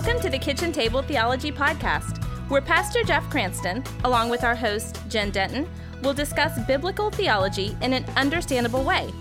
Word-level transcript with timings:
Welcome 0.00 0.22
to 0.22 0.30
the 0.30 0.38
Kitchen 0.38 0.70
Table 0.70 1.02
Theology 1.02 1.50
Podcast, 1.50 2.22
where 2.48 2.60
Pastor 2.62 3.02
Jeff 3.02 3.28
Cranston, 3.30 3.82
along 4.04 4.30
with 4.30 4.44
our 4.44 4.54
host, 4.54 4.96
Jen 5.08 5.32
Denton, 5.32 5.68
will 6.02 6.14
discuss 6.14 6.56
biblical 6.68 7.10
theology 7.10 7.76
in 7.82 7.92
an 7.92 8.04
understandable 8.16 8.84
way. 8.84 9.12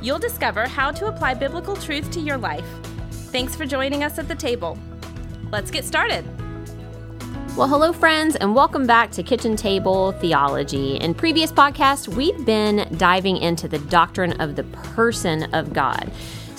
You'll 0.00 0.18
discover 0.18 0.66
how 0.66 0.92
to 0.92 1.08
apply 1.08 1.34
biblical 1.34 1.76
truth 1.76 2.10
to 2.12 2.20
your 2.20 2.38
life. 2.38 2.64
Thanks 3.32 3.54
for 3.54 3.66
joining 3.66 4.02
us 4.02 4.18
at 4.18 4.26
the 4.26 4.34
table. 4.34 4.78
Let's 5.52 5.70
get 5.70 5.84
started. 5.84 6.24
Well, 7.54 7.68
hello, 7.68 7.92
friends, 7.92 8.34
and 8.34 8.54
welcome 8.54 8.86
back 8.86 9.10
to 9.12 9.22
Kitchen 9.22 9.56
Table 9.56 10.12
Theology. 10.12 10.96
In 10.96 11.12
previous 11.12 11.52
podcasts, 11.52 12.08
we've 12.08 12.46
been 12.46 12.88
diving 12.96 13.36
into 13.36 13.68
the 13.68 13.78
doctrine 13.78 14.40
of 14.40 14.56
the 14.56 14.64
person 14.64 15.54
of 15.54 15.74
God. 15.74 16.10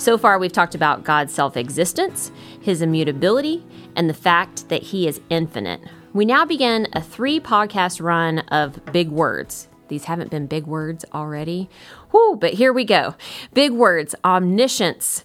So 0.06 0.16
far, 0.16 0.38
we've 0.38 0.52
talked 0.52 0.76
about 0.76 1.02
God's 1.02 1.34
self 1.34 1.56
existence, 1.56 2.30
his 2.60 2.80
immutability, 2.80 3.66
and 3.96 4.08
the 4.08 4.14
fact 4.14 4.68
that 4.68 4.84
he 4.84 5.08
is 5.08 5.20
infinite. 5.30 5.80
We 6.12 6.24
now 6.24 6.44
begin 6.44 6.86
a 6.92 7.02
three 7.02 7.40
podcast 7.40 8.00
run 8.00 8.38
of 8.38 8.78
big 8.92 9.08
words. 9.08 9.66
These 9.88 10.04
haven't 10.04 10.30
been 10.30 10.46
big 10.46 10.64
words 10.64 11.04
already. 11.12 11.68
Whoo, 12.12 12.36
but 12.36 12.54
here 12.54 12.72
we 12.72 12.84
go. 12.84 13.16
Big 13.52 13.72
words 13.72 14.14
omniscience, 14.24 15.24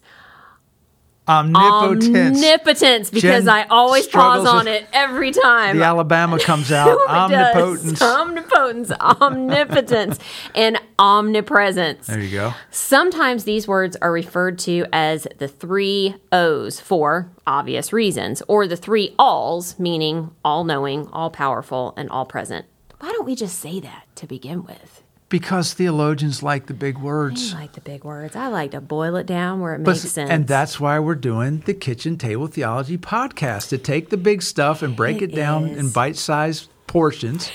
Um, 1.32 1.56
um, 1.56 1.64
omnipotence. 1.64 2.38
Omnipotence, 2.38 3.10
because 3.10 3.46
Jen 3.46 3.50
I 3.50 3.66
always 3.70 4.08
pause 4.08 4.46
on 4.46 4.68
it 4.68 4.86
every 4.94 5.32
time. 5.32 5.78
the 5.78 5.84
Alabama 5.84 6.40
comes 6.40 6.72
out. 6.72 6.90
It 6.90 7.08
does. 7.08 8.02
Omnipotence. 8.02 8.02
Omnipotence, 8.02 8.92
omnipotence, 8.92 10.20
and 10.56 10.80
omnipresence. 11.00 12.08
There 12.08 12.20
you 12.20 12.32
go. 12.32 12.54
Sometimes 12.70 13.44
these 13.44 13.68
words 13.68 13.96
are 14.02 14.12
referred 14.12 14.60
to 14.60 14.86
as 14.92 15.28
the 15.38 15.48
three 15.48 16.16
O's 16.32 16.80
for 16.80 17.32
obvious 17.48 17.94
reasons, 17.94 18.42
or 18.48 18.68
the 18.68 18.78
three 18.78 19.16
alls, 19.18 19.80
meaning 19.80 20.32
all 20.44 20.64
knowing, 20.64 21.08
all 21.08 21.30
powerful, 21.30 21.94
and 21.98 22.10
all 22.10 22.26
present. 22.26 22.66
Why 23.00 23.12
don't 23.12 23.26
we 23.26 23.36
just 23.36 23.60
say 23.60 23.80
that 23.80 24.04
to 24.18 24.28
begin 24.28 24.64
with? 24.64 25.01
Because 25.32 25.74
theologians 25.74 26.44
like 26.44 26.68
the 26.68 26.74
big 26.76 26.98
I 26.98 27.02
words. 27.02 27.54
like 27.56 27.72
the 27.74 27.82
big 27.82 28.04
words. 28.04 28.36
I 28.36 28.48
like 28.50 28.72
to 28.72 28.82
boil 28.82 29.16
it 29.16 29.26
down 29.26 29.62
where 29.62 29.74
it 29.74 29.84
But- 29.84 29.92
makes 29.94 30.12
sense. 30.12 30.30
and 30.30 30.46
that's 30.46 30.80
why 30.80 31.00
we're 31.00 31.16
doing 31.16 31.64
the 31.66 31.74
Kitchen 31.74 32.18
Table 32.18 32.46
Theology 32.48 32.98
podcast 33.00 33.70
to 33.70 33.78
take 33.80 34.10
the 34.10 34.18
big 34.18 34.42
stuff 34.44 34.84
and 34.84 34.96
break 34.96 35.22
it, 35.24 35.32
It 35.32 35.36
down 35.36 35.66
in 35.70 35.90
bite 35.90 36.18
sized 36.18 36.68
portions 36.86 37.50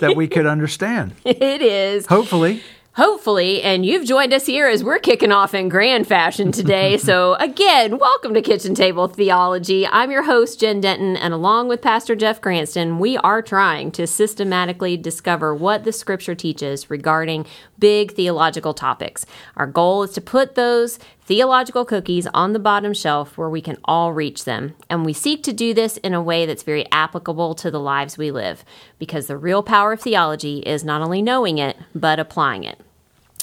that 0.00 0.16
we 0.16 0.26
could 0.26 0.46
understand. 0.56 1.12
it 1.24 1.62
is. 1.62 2.06
Hopefully. 2.06 2.60
Hopefully, 2.96 3.62
and 3.62 3.86
you've 3.86 4.04
joined 4.04 4.34
us 4.34 4.44
here 4.44 4.66
as 4.66 4.84
we're 4.84 4.98
kicking 4.98 5.32
off 5.32 5.54
in 5.54 5.70
grand 5.70 6.06
fashion 6.06 6.52
today. 6.52 6.96
so, 6.98 7.36
again, 7.36 7.96
welcome 7.96 8.34
to 8.34 8.42
Kitchen 8.42 8.74
Table 8.74 9.08
Theology. 9.08 9.86
I'm 9.86 10.10
your 10.10 10.24
host, 10.24 10.60
Jen 10.60 10.82
Denton, 10.82 11.16
and 11.16 11.32
along 11.32 11.68
with 11.68 11.80
Pastor 11.80 12.14
Jeff 12.14 12.42
Cranston, 12.42 12.98
we 12.98 13.16
are 13.16 13.40
trying 13.40 13.92
to 13.92 14.06
systematically 14.06 14.98
discover 14.98 15.54
what 15.54 15.84
the 15.84 15.92
scripture 15.92 16.34
teaches 16.34 16.90
regarding 16.90 17.46
big 17.78 18.12
theological 18.12 18.74
topics. 18.74 19.24
Our 19.56 19.66
goal 19.66 20.02
is 20.02 20.10
to 20.10 20.20
put 20.20 20.54
those 20.54 20.98
theological 21.24 21.86
cookies 21.86 22.26
on 22.34 22.52
the 22.52 22.58
bottom 22.58 22.92
shelf 22.92 23.38
where 23.38 23.48
we 23.48 23.62
can 23.62 23.78
all 23.84 24.12
reach 24.12 24.44
them. 24.44 24.74
And 24.90 25.06
we 25.06 25.14
seek 25.14 25.42
to 25.44 25.52
do 25.54 25.72
this 25.72 25.96
in 25.98 26.12
a 26.12 26.22
way 26.22 26.44
that's 26.44 26.62
very 26.62 26.84
applicable 26.92 27.54
to 27.54 27.70
the 27.70 27.80
lives 27.80 28.18
we 28.18 28.30
live, 28.30 28.66
because 28.98 29.28
the 29.28 29.38
real 29.38 29.62
power 29.62 29.92
of 29.92 30.00
theology 30.02 30.58
is 30.58 30.84
not 30.84 31.00
only 31.00 31.22
knowing 31.22 31.56
it, 31.56 31.78
but 31.94 32.20
applying 32.20 32.64
it. 32.64 32.81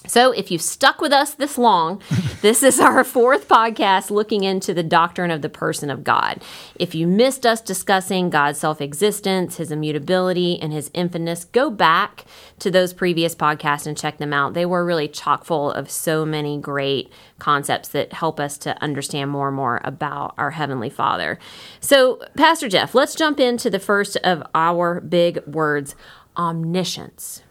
So, 0.08 0.32
if 0.32 0.50
you've 0.50 0.62
stuck 0.62 1.02
with 1.02 1.12
us 1.12 1.34
this 1.34 1.58
long, 1.58 2.02
this 2.42 2.64
is 2.64 2.80
our 2.80 3.04
fourth 3.04 3.50
podcast 3.50 4.10
looking 4.10 4.46
into 4.46 4.74
the 4.74 4.82
doctrine 4.82 5.30
of 5.30 5.42
the 5.42 5.50
person 5.50 5.90
of 5.90 6.06
God. 6.06 6.42
If 6.76 6.96
you 6.96 7.06
missed 7.06 7.46
us 7.46 7.60
discussing 7.60 8.30
God's 8.30 8.60
self 8.60 8.80
existence, 8.80 9.58
his 9.58 9.72
immutability, 9.72 10.58
and 10.60 10.72
his 10.72 10.90
infiniteness, 10.94 11.44
go 11.44 11.70
back 11.70 12.24
to 12.60 12.72
those 12.72 12.94
previous 12.94 13.36
podcasts 13.36 13.86
and 13.86 13.98
check 13.98 14.20
them 14.20 14.32
out. 14.32 14.54
They 14.54 14.66
were 14.66 14.86
really 14.86 15.10
chock 15.10 15.44
full 15.44 15.72
of 15.72 15.92
so 15.92 16.26
many 16.26 16.58
great 16.58 17.12
concepts 17.38 17.90
that 17.90 18.14
help 18.14 18.40
us 18.40 18.58
to 18.60 18.82
understand 18.82 19.32
more 19.32 19.50
and 19.50 19.58
more 19.58 19.82
about 19.84 20.34
our 20.38 20.52
Heavenly 20.52 20.90
Father. 20.90 21.38
So, 21.82 22.22
Pastor 22.38 22.70
Jeff, 22.70 22.96
let's 22.96 23.16
jump 23.16 23.38
into 23.40 23.70
the 23.70 23.80
first 23.80 24.16
of 24.18 24.44
our 24.56 25.02
big 25.02 25.46
words 25.46 25.94
omniscience. 26.38 27.44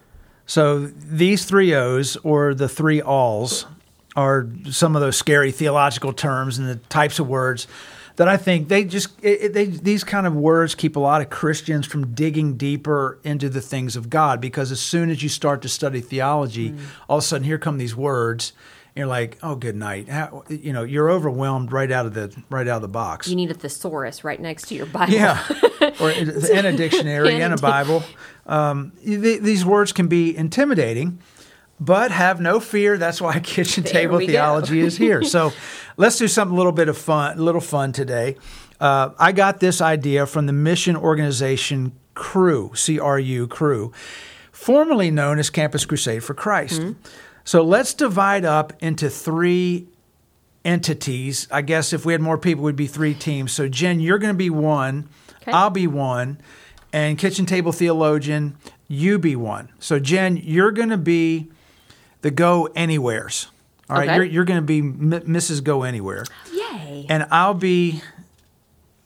So 0.49 0.87
these 0.87 1.45
three 1.45 1.75
O's 1.75 2.15
or 2.23 2.55
the 2.55 2.67
three 2.67 3.03
alls 3.03 3.67
are 4.15 4.47
some 4.71 4.95
of 4.95 5.01
those 5.01 5.15
scary 5.15 5.51
theological 5.51 6.11
terms 6.11 6.57
and 6.57 6.67
the 6.67 6.77
types 6.87 7.19
of 7.19 7.27
words 7.27 7.67
that 8.15 8.27
I 8.27 8.35
think 8.35 8.67
they 8.67 8.83
just 8.83 9.09
it, 9.23 9.53
they 9.53 9.65
these 9.65 10.03
kind 10.03 10.25
of 10.25 10.35
words 10.35 10.73
keep 10.73 10.95
a 10.95 10.99
lot 10.99 11.21
of 11.21 11.29
Christians 11.29 11.85
from 11.85 12.15
digging 12.15 12.57
deeper 12.57 13.19
into 13.23 13.47
the 13.47 13.61
things 13.61 13.95
of 13.95 14.09
God 14.09 14.41
because 14.41 14.71
as 14.71 14.79
soon 14.79 15.11
as 15.11 15.21
you 15.21 15.29
start 15.29 15.61
to 15.61 15.69
study 15.69 16.01
theology, 16.01 16.71
mm. 16.71 16.79
all 17.07 17.19
of 17.19 17.23
a 17.23 17.27
sudden 17.27 17.45
here 17.45 17.59
come 17.59 17.77
these 17.77 17.95
words. 17.95 18.51
You're 18.99 19.07
like, 19.07 19.37
oh, 19.41 19.55
good 19.55 19.77
night. 19.77 20.09
How, 20.09 20.43
you 20.49 20.73
know, 20.73 20.83
you're 20.83 21.09
overwhelmed 21.09 21.71
right 21.71 21.89
out 21.89 22.05
of 22.05 22.13
the 22.13 22.35
right 22.49 22.67
out 22.67 22.75
of 22.75 22.81
the 22.81 22.89
box. 22.89 23.29
You 23.29 23.37
need 23.37 23.49
a 23.49 23.53
thesaurus 23.53 24.25
right 24.25 24.39
next 24.39 24.67
to 24.67 24.75
your 24.75 24.87
Bible. 24.87 25.13
Yeah, 25.13 25.41
or 26.01 26.11
and 26.11 26.67
a 26.67 26.73
dictionary 26.75 27.29
And 27.35 27.41
a 27.41 27.45
and 27.45 27.53
a 27.53 27.61
Bible. 27.61 28.03
Um, 28.45 28.91
th- 29.01 29.41
these 29.41 29.63
words 29.63 29.93
can 29.93 30.07
be 30.07 30.35
intimidating, 30.35 31.19
but 31.79 32.11
have 32.11 32.41
no 32.41 32.59
fear. 32.59 32.97
That's 32.97 33.21
why 33.21 33.39
kitchen 33.43 33.85
There 33.85 33.93
table 33.93 34.19
theology 34.19 34.81
is 34.81 34.97
here. 34.97 35.23
So 35.23 35.53
let's 35.97 36.17
do 36.17 36.27
something 36.27 36.53
a 36.53 36.57
little 36.57 36.73
bit 36.73 36.89
of 36.89 36.97
fun, 36.97 37.37
a 37.37 37.41
little 37.41 37.61
fun 37.61 37.93
today. 37.93 38.35
Uh, 38.81 39.11
I 39.17 39.31
got 39.31 39.61
this 39.61 39.79
idea 39.79 40.25
from 40.25 40.45
the 40.45 40.53
mission 40.53 40.97
organization 40.97 41.93
Cru, 42.15 42.71
C 42.75 42.99
R 42.99 43.17
U 43.17 43.47
Cru, 43.47 43.93
formerly 44.51 45.09
known 45.09 45.39
as 45.39 45.49
Campus 45.49 45.85
Crusade 45.85 46.21
for 46.21 46.33
Christ. 46.33 46.81
Mm-hmm. 46.81 47.09
So 47.49 47.63
let's 47.63 47.95
divide 47.95 48.45
up 48.45 48.73
into 48.79 49.09
three 49.09 49.87
entities. 50.63 51.47
I 51.49 51.63
guess 51.63 51.93
if 51.93 52.05
we 52.05 52.13
had 52.13 52.21
more 52.21 52.37
people, 52.37 52.63
we'd 52.63 52.75
be 52.75 52.85
three 52.85 53.15
teams. 53.15 53.51
So 53.53 53.67
Jen, 53.67 53.99
you're 53.99 54.19
going 54.19 54.35
to 54.35 54.37
be 54.37 54.51
one. 54.51 55.09
Okay. 55.41 55.51
I'll 55.51 55.71
be 55.71 55.87
one, 55.87 56.39
and 56.93 57.17
kitchen 57.17 57.47
table 57.47 57.71
theologian, 57.71 58.55
you 58.87 59.17
be 59.17 59.35
one. 59.35 59.69
So 59.79 59.97
Jen, 59.97 60.37
you're 60.37 60.69
going 60.69 60.89
to 60.89 60.97
be 60.97 61.49
the 62.21 62.29
go 62.29 62.69
anywheres. 62.75 63.47
All 63.89 63.97
right, 63.97 64.07
Okay. 64.07 64.15
you're, 64.17 64.25
you're 64.25 64.45
going 64.45 64.59
to 64.59 64.67
be 64.67 64.77
M- 64.77 65.09
Mrs. 65.09 65.63
Go 65.63 65.81
Anywhere, 65.81 66.25
Yay. 66.53 67.07
and 67.09 67.25
I'll 67.31 67.55
be 67.55 68.03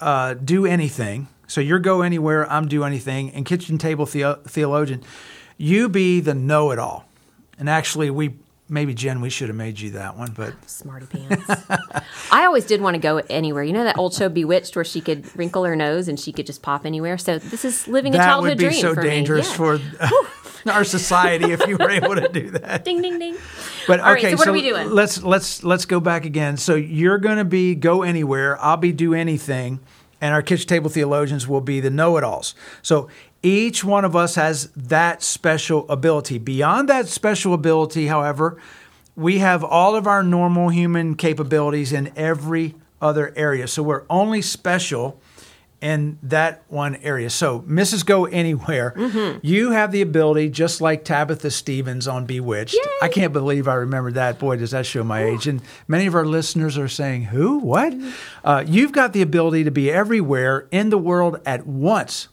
uh, 0.01 0.33
do 0.33 0.65
anything. 0.65 1.29
So 1.47 1.61
you're 1.61 1.79
go 1.79 2.01
anywhere, 2.01 2.51
I'm 2.51 2.67
do 2.67 2.83
anything, 2.83 3.29
and 3.29 3.45
kitchen 3.45 3.77
table 3.77 4.05
theo- 4.05 4.41
theologian, 4.45 5.01
you 5.57 5.87
be 5.87 6.19
the 6.19 6.33
know 6.33 6.71
it 6.71 6.77
all. 6.79 7.05
And 7.63 7.69
actually, 7.69 8.09
we 8.09 8.35
maybe 8.67 8.93
Jen, 8.93 9.21
we 9.21 9.29
should 9.29 9.47
have 9.47 9.55
made 9.55 9.79
you 9.79 9.91
that 9.91 10.17
one, 10.17 10.33
but 10.35 10.53
Smarty 10.69 11.05
pants. 11.05 11.49
I 12.29 12.43
always 12.43 12.65
did 12.65 12.81
want 12.81 12.95
to 12.95 12.99
go 12.99 13.21
anywhere. 13.29 13.63
You 13.63 13.71
know 13.71 13.85
that 13.85 13.97
old 13.97 14.13
show 14.13 14.27
Bewitched 14.27 14.75
where 14.75 14.83
she 14.83 14.99
could 14.99 15.33
wrinkle 15.37 15.63
her 15.63 15.73
nose 15.73 16.09
and 16.09 16.19
she 16.19 16.33
could 16.33 16.45
just 16.45 16.61
pop 16.61 16.85
anywhere? 16.85 17.17
So 17.17 17.39
this 17.39 17.63
is 17.63 17.87
living 17.87 18.15
a 18.15 18.17
childhood 18.17 18.57
dream. 18.57 18.71
that 18.71 18.75
would 18.75 18.75
be 18.75 18.81
so 18.81 18.95
for 18.95 19.01
dangerous. 19.01 19.49
Yeah. 19.49 19.55
for 19.55 19.79
our 20.73 20.83
society 20.83 21.53
if 21.53 21.65
you 21.67 21.77
were 21.77 21.89
able 21.89 22.15
to 22.15 22.27
do 22.27 22.49
that. 22.49 22.83
Ding 22.83 23.01
ding 23.01 23.17
ding. 23.17 23.37
But 23.87 24.01
All 24.01 24.07
right, 24.07 24.17
okay, 24.17 24.31
so 24.31 24.35
what 24.39 24.49
are 24.49 24.51
we 24.51 24.61
doing? 24.61 24.89
Let's 24.89 25.23
let's 25.23 25.63
let's 25.63 25.85
go 25.85 26.01
back 26.01 26.25
again. 26.25 26.57
So 26.57 26.75
you're 26.75 27.17
going 27.17 27.37
to 27.37 27.45
be 27.45 27.75
go 27.75 28.01
anywhere. 28.01 28.61
I'll 28.61 28.75
be 28.75 28.91
do 28.91 29.13
anything, 29.13 29.79
and 30.19 30.33
our 30.33 30.41
kitchen 30.41 30.67
table 30.67 30.89
theologians 30.89 31.47
will 31.47 31.61
be 31.61 31.79
the 31.79 31.89
know-it-alls. 31.89 32.55
So 32.81 33.07
each 33.43 33.83
one 33.83 34.05
of 34.05 34.15
us 34.15 34.35
has 34.35 34.69
that 34.75 35.21
special 35.21 35.87
ability. 35.89 36.37
Beyond 36.39 36.89
that 36.89 37.07
special 37.07 37.53
ability, 37.53 38.07
however, 38.07 38.57
we 39.15 39.39
have 39.39 39.63
all 39.63 39.95
of 39.95 40.07
our 40.07 40.23
normal 40.23 40.69
human 40.69 41.15
capabilities 41.15 41.91
in 41.93 42.11
every 42.15 42.75
other 43.01 43.33
area. 43.35 43.67
So 43.67 43.83
we're 43.83 44.05
only 44.09 44.41
special 44.41 45.21
in 45.81 46.17
that 46.23 46.63
one 46.69 46.95
area. 46.95 47.29
So, 47.29 47.59
Mrs. 47.67 48.05
Go 48.05 48.23
Anywhere, 48.23 48.93
Mm-hmm. 48.95 49.39
you 49.45 49.71
have 49.71 49.91
the 49.91 50.01
ability, 50.01 50.47
just 50.49 50.79
like 50.79 51.03
Tabitha 51.03 51.51
Stephens 51.51 52.07
on 52.07 52.25
Bewitched. 52.25 52.77
I 53.01 53.09
can't 53.09 53.33
believe 53.33 53.67
I 53.67 53.73
remember 53.73 54.13
that. 54.13 54.39
Boy, 54.39 54.55
does 54.55 54.71
that 54.71 54.85
show 54.85 55.03
my 55.03 55.25
age. 55.25 55.45
And 55.45 55.61
many 55.89 56.05
of 56.05 56.15
our 56.15 56.25
listeners 56.25 56.77
are 56.77 56.87
saying, 56.87 57.23
Who? 57.25 57.57
What? 57.57 57.91
Mm-hmm. 57.91 58.09
Uh, 58.45 58.63
you've 58.65 58.93
got 58.93 59.11
the 59.11 59.21
ability 59.21 59.65
to 59.65 59.71
be 59.71 59.91
everywhere 59.91 60.69
in 60.71 60.89
the 60.89 60.97
world 60.97 61.41
at 61.45 61.67
once. 61.67 62.29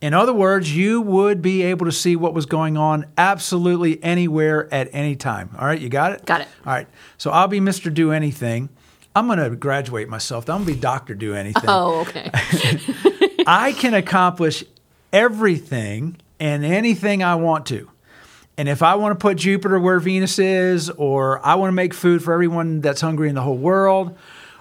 In 0.00 0.14
other 0.14 0.32
words, 0.32 0.74
you 0.74 1.00
would 1.00 1.42
be 1.42 1.62
able 1.62 1.86
to 1.86 1.92
see 1.92 2.14
what 2.14 2.32
was 2.32 2.46
going 2.46 2.76
on 2.76 3.06
absolutely 3.18 4.02
anywhere 4.02 4.72
at 4.72 4.88
any 4.92 5.16
time. 5.16 5.50
All 5.58 5.66
right, 5.66 5.80
you 5.80 5.88
got 5.88 6.12
it? 6.12 6.24
Got 6.24 6.42
it. 6.42 6.48
All 6.64 6.72
right. 6.72 6.86
So 7.16 7.30
I'll 7.30 7.48
be 7.48 7.60
Mr. 7.60 7.92
Do 7.92 8.12
Anything. 8.12 8.68
I'm 9.16 9.26
going 9.26 9.38
to 9.38 9.56
graduate 9.56 10.08
myself. 10.08 10.48
I'm 10.48 10.58
going 10.58 10.68
to 10.68 10.74
be 10.74 10.80
Dr. 10.80 11.14
Do 11.16 11.34
Anything. 11.34 11.64
Oh, 11.66 12.00
okay. 12.02 12.30
I 13.46 13.72
can 13.72 13.94
accomplish 13.94 14.62
everything 15.12 16.16
and 16.38 16.64
anything 16.64 17.24
I 17.24 17.34
want 17.34 17.66
to. 17.66 17.90
And 18.56 18.68
if 18.68 18.82
I 18.82 18.96
want 18.96 19.18
to 19.18 19.22
put 19.22 19.36
Jupiter 19.36 19.80
where 19.80 19.98
Venus 19.98 20.38
is, 20.38 20.90
or 20.90 21.44
I 21.46 21.54
want 21.56 21.68
to 21.68 21.74
make 21.74 21.94
food 21.94 22.22
for 22.22 22.32
everyone 22.32 22.80
that's 22.80 23.00
hungry 23.00 23.28
in 23.28 23.34
the 23.34 23.42
whole 23.42 23.56
world, 23.56 24.16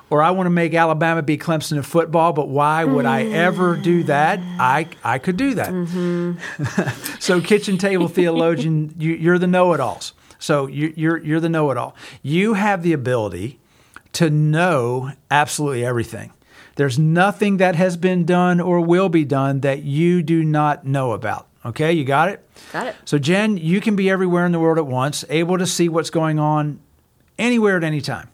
or 0.09 0.23
I 0.23 0.31
want 0.31 0.47
to 0.47 0.51
make 0.51 0.73
Alabama 0.73 1.21
beat 1.21 1.41
Clemson 1.41 1.77
in 1.77 1.83
football, 1.83 2.33
but 2.33 2.47
why 2.47 2.83
would 2.83 3.05
I 3.05 3.23
mm. 3.23 3.33
ever 3.33 3.75
do 3.75 4.03
that? 4.03 4.39
I, 4.41 4.87
I 5.03 5.17
could 5.17 5.37
do 5.37 5.55
that. 5.55 5.69
Mm-hmm. 5.69 7.17
so, 7.19 7.41
kitchen 7.41 7.77
table 7.77 8.07
theologian, 8.07 8.95
you, 8.97 9.13
you're 9.13 9.39
the 9.39 9.47
know 9.47 9.73
it 9.73 9.79
alls. 9.79 10.13
So, 10.39 10.67
you, 10.67 10.93
you're, 10.95 11.17
you're 11.17 11.39
the 11.39 11.49
know 11.49 11.71
it 11.71 11.77
all. 11.77 11.95
You 12.21 12.53
have 12.53 12.83
the 12.83 12.93
ability 12.93 13.59
to 14.13 14.29
know 14.29 15.11
absolutely 15.29 15.85
everything. 15.85 16.31
There's 16.75 16.97
nothing 16.97 17.57
that 17.57 17.75
has 17.75 17.97
been 17.97 18.23
done 18.23 18.61
or 18.61 18.79
will 18.79 19.09
be 19.09 19.25
done 19.25 19.61
that 19.61 19.83
you 19.83 20.21
do 20.21 20.43
not 20.43 20.85
know 20.85 21.11
about. 21.11 21.47
Okay, 21.65 21.91
you 21.91 22.05
got 22.05 22.29
it? 22.29 22.47
Got 22.71 22.87
it. 22.87 22.95
So, 23.03 23.17
Jen, 23.17 23.57
you 23.57 23.81
can 23.81 23.95
be 23.95 24.09
everywhere 24.09 24.45
in 24.45 24.53
the 24.53 24.59
world 24.59 24.77
at 24.77 24.85
once, 24.85 25.25
able 25.27 25.57
to 25.57 25.65
see 25.65 25.89
what's 25.89 26.09
going 26.09 26.39
on 26.39 26.79
anywhere 27.37 27.75
at 27.75 27.83
any 27.83 27.99
time. 27.99 28.29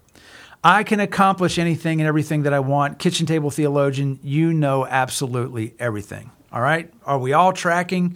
I 0.63 0.83
can 0.83 0.99
accomplish 0.99 1.57
anything 1.59 1.99
and 1.99 2.07
everything 2.07 2.43
that 2.43 2.53
I 2.53 2.59
want. 2.59 2.99
Kitchen 2.99 3.25
table 3.25 3.51
theologian, 3.51 4.19
you 4.23 4.53
know 4.53 4.85
absolutely 4.85 5.73
everything. 5.77 6.31
All 6.51 6.61
right? 6.61 6.91
Are 7.05 7.19
we 7.19 7.33
all 7.33 7.51
tracking? 7.51 8.15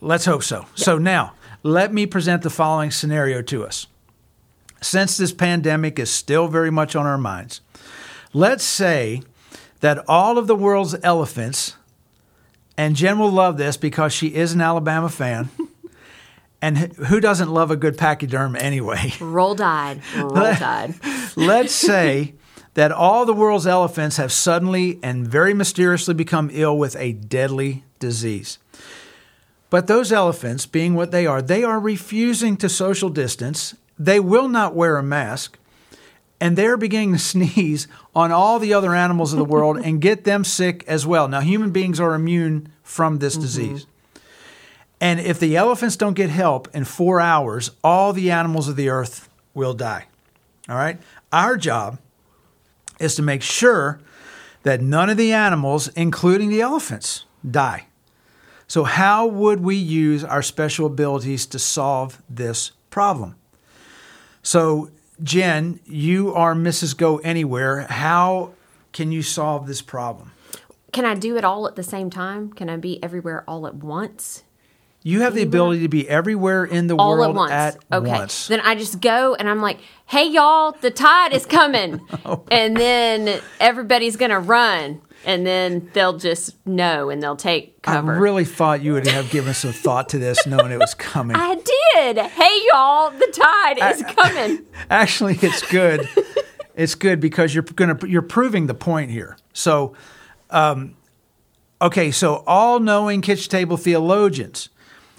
Let's 0.00 0.24
hope 0.24 0.42
so. 0.42 0.66
So, 0.74 0.98
now 0.98 1.34
let 1.62 1.92
me 1.92 2.06
present 2.06 2.42
the 2.42 2.50
following 2.50 2.90
scenario 2.90 3.42
to 3.42 3.64
us. 3.64 3.86
Since 4.80 5.16
this 5.16 5.32
pandemic 5.32 5.98
is 5.98 6.10
still 6.10 6.48
very 6.48 6.70
much 6.70 6.94
on 6.94 7.04
our 7.04 7.18
minds, 7.18 7.60
let's 8.32 8.64
say 8.64 9.22
that 9.80 10.04
all 10.08 10.38
of 10.38 10.46
the 10.46 10.54
world's 10.54 10.96
elephants, 11.02 11.76
and 12.76 12.94
Jen 12.94 13.18
will 13.18 13.30
love 13.30 13.58
this 13.58 13.76
because 13.76 14.12
she 14.12 14.28
is 14.28 14.52
an 14.52 14.60
Alabama 14.60 15.08
fan. 15.08 15.50
And 16.60 16.78
who 16.78 17.20
doesn't 17.20 17.50
love 17.50 17.70
a 17.70 17.76
good 17.76 17.96
pachyderm 17.96 18.56
anyway? 18.56 19.12
Roll 19.20 19.54
Tide. 19.54 20.00
Roll 20.16 20.54
Tide. 20.54 20.94
Let's 21.36 21.72
say 21.72 22.34
that 22.74 22.90
all 22.90 23.24
the 23.24 23.34
world's 23.34 23.66
elephants 23.66 24.16
have 24.16 24.32
suddenly 24.32 24.98
and 25.02 25.26
very 25.26 25.54
mysteriously 25.54 26.14
become 26.14 26.50
ill 26.52 26.76
with 26.76 26.96
a 26.96 27.12
deadly 27.12 27.84
disease. 27.98 28.58
But 29.70 29.86
those 29.86 30.12
elephants, 30.12 30.66
being 30.66 30.94
what 30.94 31.10
they 31.10 31.26
are, 31.26 31.42
they 31.42 31.62
are 31.62 31.78
refusing 31.78 32.56
to 32.58 32.68
social 32.68 33.10
distance. 33.10 33.74
They 33.98 34.18
will 34.18 34.48
not 34.48 34.74
wear 34.74 34.96
a 34.96 35.02
mask. 35.02 35.58
And 36.40 36.56
they're 36.56 36.76
beginning 36.76 37.12
to 37.12 37.18
sneeze 37.18 37.88
on 38.14 38.32
all 38.32 38.58
the 38.58 38.72
other 38.72 38.94
animals 38.94 39.32
of 39.32 39.38
the 39.38 39.44
world 39.44 39.78
and 39.78 40.00
get 40.00 40.24
them 40.24 40.44
sick 40.44 40.84
as 40.86 41.06
well. 41.06 41.28
Now, 41.28 41.40
human 41.40 41.70
beings 41.70 42.00
are 42.00 42.14
immune 42.14 42.72
from 42.82 43.18
this 43.18 43.34
mm-hmm. 43.34 43.42
disease. 43.42 43.86
And 45.00 45.20
if 45.20 45.38
the 45.38 45.56
elephants 45.56 45.96
don't 45.96 46.14
get 46.14 46.30
help 46.30 46.68
in 46.74 46.84
four 46.84 47.20
hours, 47.20 47.70
all 47.84 48.12
the 48.12 48.30
animals 48.30 48.68
of 48.68 48.76
the 48.76 48.88
earth 48.88 49.28
will 49.54 49.74
die. 49.74 50.06
All 50.68 50.76
right? 50.76 50.98
Our 51.32 51.56
job 51.56 51.98
is 52.98 53.14
to 53.14 53.22
make 53.22 53.42
sure 53.42 54.00
that 54.64 54.80
none 54.80 55.08
of 55.08 55.16
the 55.16 55.32
animals, 55.32 55.88
including 55.88 56.48
the 56.48 56.60
elephants, 56.60 57.24
die. 57.48 57.86
So, 58.66 58.84
how 58.84 59.26
would 59.26 59.60
we 59.60 59.76
use 59.76 60.24
our 60.24 60.42
special 60.42 60.86
abilities 60.86 61.46
to 61.46 61.58
solve 61.58 62.20
this 62.28 62.72
problem? 62.90 63.36
So, 64.42 64.90
Jen, 65.22 65.80
you 65.86 66.34
are 66.34 66.54
Mrs. 66.54 66.96
Go 66.96 67.18
Anywhere. 67.18 67.82
How 67.82 68.52
can 68.92 69.10
you 69.10 69.22
solve 69.22 69.66
this 69.66 69.80
problem? 69.80 70.32
Can 70.92 71.04
I 71.04 71.14
do 71.14 71.36
it 71.36 71.44
all 71.44 71.66
at 71.66 71.76
the 71.76 71.82
same 71.82 72.10
time? 72.10 72.52
Can 72.52 72.68
I 72.68 72.76
be 72.76 73.02
everywhere 73.02 73.44
all 73.48 73.66
at 73.66 73.76
once? 73.76 74.44
You 75.08 75.22
have 75.22 75.34
the 75.34 75.42
ability 75.42 75.80
to 75.80 75.88
be 75.88 76.06
everywhere 76.06 76.66
in 76.66 76.86
the 76.86 76.94
All 76.94 77.12
world 77.16 77.30
at 77.30 77.34
once. 77.34 77.50
at 77.50 77.78
okay. 77.90 78.10
once. 78.10 78.48
Then 78.48 78.60
I 78.60 78.74
just 78.74 79.00
go 79.00 79.34
and 79.34 79.48
I'm 79.48 79.62
like, 79.62 79.78
hey, 80.04 80.28
y'all, 80.28 80.72
the 80.72 80.90
tide 80.90 81.32
is 81.32 81.46
coming. 81.46 82.00
Oh. 82.26 82.44
and 82.50 82.76
then 82.76 83.40
everybody's 83.58 84.16
going 84.16 84.32
to 84.32 84.38
run. 84.38 85.00
And 85.24 85.46
then 85.46 85.88
they'll 85.94 86.18
just 86.18 86.54
know 86.66 87.08
and 87.08 87.22
they'll 87.22 87.36
take 87.36 87.80
cover. 87.80 88.12
I 88.12 88.18
really 88.18 88.44
thought 88.44 88.82
you 88.82 88.92
would 88.92 89.06
have 89.06 89.30
given 89.30 89.54
some 89.54 89.72
thought 89.72 90.10
to 90.10 90.18
this, 90.18 90.46
knowing 90.46 90.72
it 90.72 90.78
was 90.78 90.94
coming. 90.94 91.36
I 91.38 91.54
did. 91.54 92.18
Hey, 92.18 92.60
y'all, 92.70 93.10
the 93.10 93.26
tide 93.32 93.94
is 93.94 94.02
coming. 94.14 94.66
Actually, 94.90 95.38
it's 95.40 95.62
good. 95.70 96.06
it's 96.74 96.94
good 96.94 97.18
because 97.18 97.54
you're 97.54 97.62
gonna 97.62 97.98
you're 98.06 98.20
proving 98.20 98.66
the 98.66 98.74
point 98.74 99.10
here. 99.10 99.38
So, 99.54 99.94
um, 100.50 100.96
okay, 101.80 102.10
so 102.10 102.42
all 102.46 102.78
knowing 102.78 103.22
kitchen 103.22 103.50
table 103.50 103.76
theologians, 103.78 104.68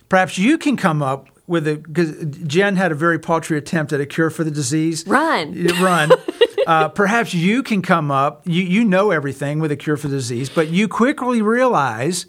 perhaps 0.09 0.37
you 0.37 0.57
can 0.57 0.75
come 0.75 1.01
up 1.01 1.27
with 1.47 1.67
a 1.67 1.77
because 1.77 2.25
Jen 2.45 2.75
had 2.75 2.91
a 2.91 2.95
very 2.95 3.17
paltry 3.17 3.57
attempt 3.57 3.93
at 3.93 4.01
a 4.01 4.05
cure 4.05 4.29
for 4.29 4.43
the 4.43 4.51
disease. 4.51 5.05
Run. 5.07 5.67
run. 5.81 6.11
Uh, 6.67 6.87
perhaps 6.87 7.33
you 7.33 7.63
can 7.63 7.81
come 7.81 8.11
up. 8.11 8.47
You 8.47 8.61
you 8.61 8.83
know 8.83 9.09
everything 9.09 9.57
with 9.57 9.71
a 9.71 9.75
cure 9.75 9.97
for 9.97 10.07
the 10.07 10.17
disease, 10.17 10.51
but 10.51 10.67
you 10.67 10.87
quickly 10.87 11.41
realize 11.41 12.27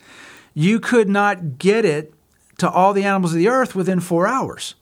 you 0.55 0.81
could 0.81 1.11
not 1.11 1.59
get 1.59 1.85
it 1.85 2.15
to 2.57 2.71
all 2.71 2.95
the 2.95 3.05
animals 3.05 3.33
of 3.33 3.39
the 3.39 3.49
earth 3.49 3.75
within 3.75 4.01
four 4.01 4.27
hours, 4.27 4.77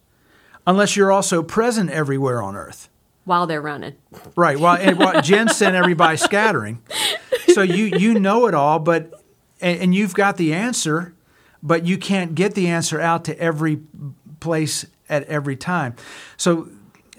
unless 0.64 0.94
you're 0.94 1.10
also 1.10 1.42
present 1.42 1.90
everywhere 1.90 2.40
on 2.40 2.54
earth. 2.54 2.88
While 3.24 3.48
they're 3.48 3.60
running. 3.60 3.96
Right. 4.36 4.60
Well, 4.60 4.76
and 4.76 5.24
Jen 5.24 5.48
sent 5.48 5.74
everybody 5.74 6.16
scattering. 6.18 6.80
So 7.54 7.62
you 7.62 7.86
you 7.86 8.20
know 8.20 8.46
it 8.46 8.54
all, 8.54 8.78
but 8.78 9.24
and, 9.60 9.80
and 9.80 9.94
you've 9.94 10.14
got 10.14 10.36
the 10.36 10.52
answer, 10.54 11.14
but 11.62 11.84
you 11.86 11.98
can't 11.98 12.34
get 12.34 12.54
the 12.54 12.68
answer 12.68 13.00
out 13.00 13.24
to 13.26 13.38
every 13.38 13.80
place 14.40 14.86
at 15.08 15.24
every 15.24 15.56
time. 15.56 15.94
So 16.36 16.68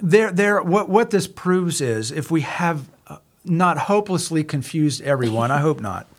there 0.02 0.32
there 0.32 0.62
what 0.62 0.90
what 0.90 1.10
this 1.10 1.28
proves 1.28 1.82
is 1.82 2.12
if 2.12 2.32
we 2.32 2.42
have 2.42 2.90
uh, 3.08 3.18
not 3.46 3.78
hopelessly 3.78 4.44
confused 4.44 5.02
everyone, 5.02 5.52
I 5.52 5.60
hope 5.60 5.80
not. 5.82 6.08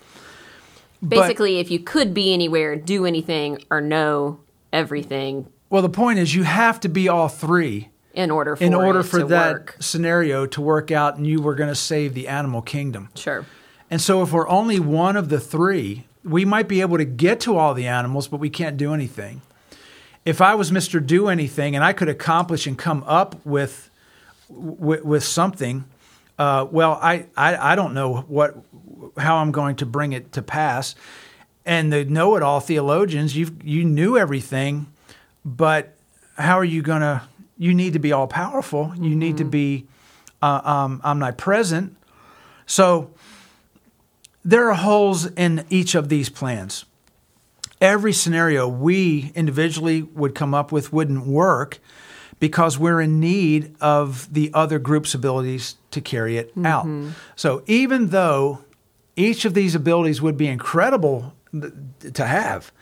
But- 1.02 1.20
Basically, 1.20 1.58
if 1.60 1.70
you 1.70 1.78
could 1.78 2.12
be 2.12 2.34
anywhere, 2.34 2.76
do 2.76 3.06
anything, 3.06 3.64
or 3.70 3.80
know 3.80 4.40
everything 4.70 5.46
Well, 5.70 5.80
the 5.80 5.88
point 5.88 6.18
is 6.18 6.34
you 6.34 6.42
have 6.42 6.78
to 6.80 6.88
be 6.90 7.08
all 7.08 7.28
three 7.28 7.88
in 8.12 8.30
order 8.30 8.54
for 8.54 8.62
in 8.64 8.74
order 8.74 9.02
for 9.02 9.24
that 9.24 9.52
work. 9.52 9.76
scenario 9.80 10.44
to 10.46 10.60
work 10.60 10.90
out 10.90 11.16
and 11.16 11.26
you 11.26 11.40
were 11.40 11.54
going 11.54 11.70
to 11.70 11.74
save 11.74 12.12
the 12.14 12.28
animal 12.28 12.60
kingdom. 12.60 13.08
Sure. 13.14 13.46
And 13.90 14.00
so, 14.00 14.22
if 14.22 14.30
we're 14.32 14.48
only 14.48 14.78
one 14.78 15.16
of 15.16 15.30
the 15.30 15.40
three, 15.40 16.04
we 16.24 16.44
might 16.44 16.68
be 16.68 16.80
able 16.80 16.98
to 16.98 17.04
get 17.04 17.40
to 17.40 17.56
all 17.56 17.74
the 17.74 17.86
animals, 17.86 18.28
but 18.28 18.40
we 18.40 18.50
can't 18.50 18.76
do 18.76 18.92
anything. 18.92 19.42
If 20.24 20.40
I 20.40 20.54
was 20.54 20.70
Mr. 20.70 21.04
Do 21.04 21.28
Anything 21.28 21.74
and 21.74 21.84
I 21.84 21.92
could 21.92 22.08
accomplish 22.08 22.66
and 22.66 22.76
come 22.76 23.02
up 23.06 23.44
with 23.44 23.90
with, 24.48 25.04
with 25.04 25.24
something, 25.24 25.84
uh, 26.38 26.66
well, 26.70 26.98
I, 27.00 27.26
I 27.36 27.72
I 27.72 27.74
don't 27.74 27.94
know 27.94 28.22
what 28.28 28.56
how 29.16 29.36
I'm 29.38 29.52
going 29.52 29.76
to 29.76 29.86
bring 29.86 30.12
it 30.12 30.32
to 30.32 30.42
pass. 30.42 30.94
And 31.64 31.92
the 31.92 32.04
know-it-all 32.04 32.60
theologians, 32.60 33.36
you 33.36 33.56
you 33.62 33.84
knew 33.84 34.18
everything, 34.18 34.92
but 35.44 35.94
how 36.36 36.58
are 36.58 36.64
you 36.64 36.82
going 36.82 37.02
to? 37.02 37.22
You 37.58 37.74
need 37.74 37.92
to 37.92 37.98
be 37.98 38.12
all 38.12 38.26
powerful. 38.26 38.92
You 38.98 39.14
need 39.14 39.36
to 39.36 39.44
be 39.44 39.86
uh, 40.40 40.60
um, 40.64 41.00
omnipresent. 41.04 41.96
So 42.66 43.10
there 44.44 44.68
are 44.70 44.74
holes 44.74 45.26
in 45.26 45.64
each 45.70 45.94
of 45.94 46.08
these 46.08 46.28
plans. 46.28 46.84
Every 47.80 48.12
scenario 48.12 48.68
we 48.68 49.32
individually 49.34 50.02
would 50.02 50.34
come 50.34 50.54
up 50.54 50.70
with 50.70 50.92
wouldn't 50.92 51.26
work 51.26 51.78
because 52.38 52.78
we're 52.78 53.00
in 53.00 53.20
need 53.20 53.74
of 53.80 54.32
the 54.32 54.50
other 54.54 54.78
group's 54.78 55.14
abilities 55.14 55.76
to 55.90 56.00
carry 56.00 56.38
it 56.38 56.52
out. 56.64 56.86
Mm-hmm. 56.86 57.10
So 57.36 57.62
even 57.66 58.08
though 58.08 58.64
each 59.14 59.44
of 59.44 59.54
these 59.54 59.74
abilities 59.74 60.22
would 60.22 60.36
be 60.36 60.46
incredible 60.46 61.34
to 61.52 62.26
have, 62.26 62.72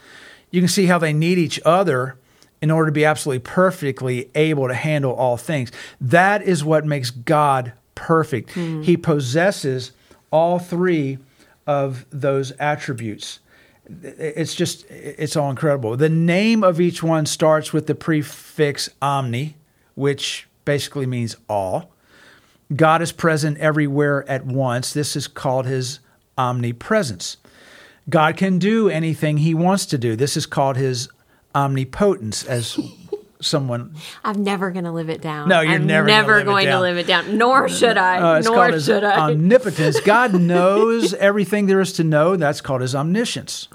you 0.51 0.61
can 0.61 0.69
see 0.69 0.87
how 0.87 0.99
they 0.99 1.13
need 1.13 1.39
each 1.39 1.61
other 1.65 2.17
in 2.63 2.71
order 2.71 2.91
to 2.91 2.93
be 2.93 3.05
absolutely 3.05 3.41
perfectly 3.41 4.31
able 4.35 4.69
to 4.69 4.75
handle 4.75 5.13
all 5.13 5.37
things. 5.37 5.71
That 6.01 6.43
is 6.43 6.65
what 6.65 6.85
makes 6.85 7.11
God 7.11 7.73
perfect. 7.95 8.51
Mm. 8.51 8.85
He 8.85 8.97
possesses 8.97 9.93
all 10.31 10.59
three 10.59 11.19
of 11.69 12.07
those 12.11 12.51
attributes. 12.53 13.39
It's 14.03 14.55
just, 14.55 14.87
it's 14.91 15.37
all 15.37 15.51
incredible. 15.51 15.97
The 15.97 16.09
name 16.09 16.65
of 16.65 16.81
each 16.81 17.03
one 17.03 17.27
starts 17.27 17.73
with 17.73 17.87
the 17.87 17.95
prefix 17.95 18.89
omni, 19.01 19.57
which 19.95 20.49
basically 20.65 21.07
means 21.07 21.37
all. 21.49 21.93
God 22.75 23.01
is 23.01 23.13
present 23.13 23.59
everywhere 23.59 24.29
at 24.29 24.45
once. 24.45 24.93
This 24.93 25.15
is 25.15 25.29
called 25.29 25.67
his 25.67 26.01
omnipresence. 26.37 27.37
God 28.11 28.37
can 28.37 28.59
do 28.59 28.89
anything 28.89 29.39
he 29.39 29.55
wants 29.55 29.87
to 29.87 29.99
do. 29.99 30.17
This 30.17 30.37
is 30.37 30.47
called 30.47 30.77
his 30.77 31.09
omnipotence, 31.55 32.45
as 32.45 32.79
someone. 33.41 33.95
I'm 34.25 34.43
never 34.43 34.71
going 34.71 34.85
to 34.85 34.93
live 34.93 35.09
it 35.11 35.21
down. 35.21 35.49
No, 35.49 35.61
you're 35.61 35.75
I'm 35.75 35.87
never 35.87 36.07
never 36.07 36.43
going 36.43 36.67
to 36.67 36.81
live 36.81 36.97
it 36.97 37.07
down. 37.07 37.39
Nor 37.39 37.69
should 37.69 37.97
I. 37.97 38.39
Uh, 38.39 38.41
Nor 38.41 38.79
should 38.81 39.05
I. 39.05 39.31
omnipotence. 39.31 40.01
God 40.01 40.35
knows 40.41 41.15
everything 41.15 41.67
there 41.67 41.81
is 41.81 41.93
to 41.95 42.05
know. 42.05 42.37
That's 42.37 42.61
called 42.61 42.81
his 42.81 42.95
omniscience. 42.95 43.69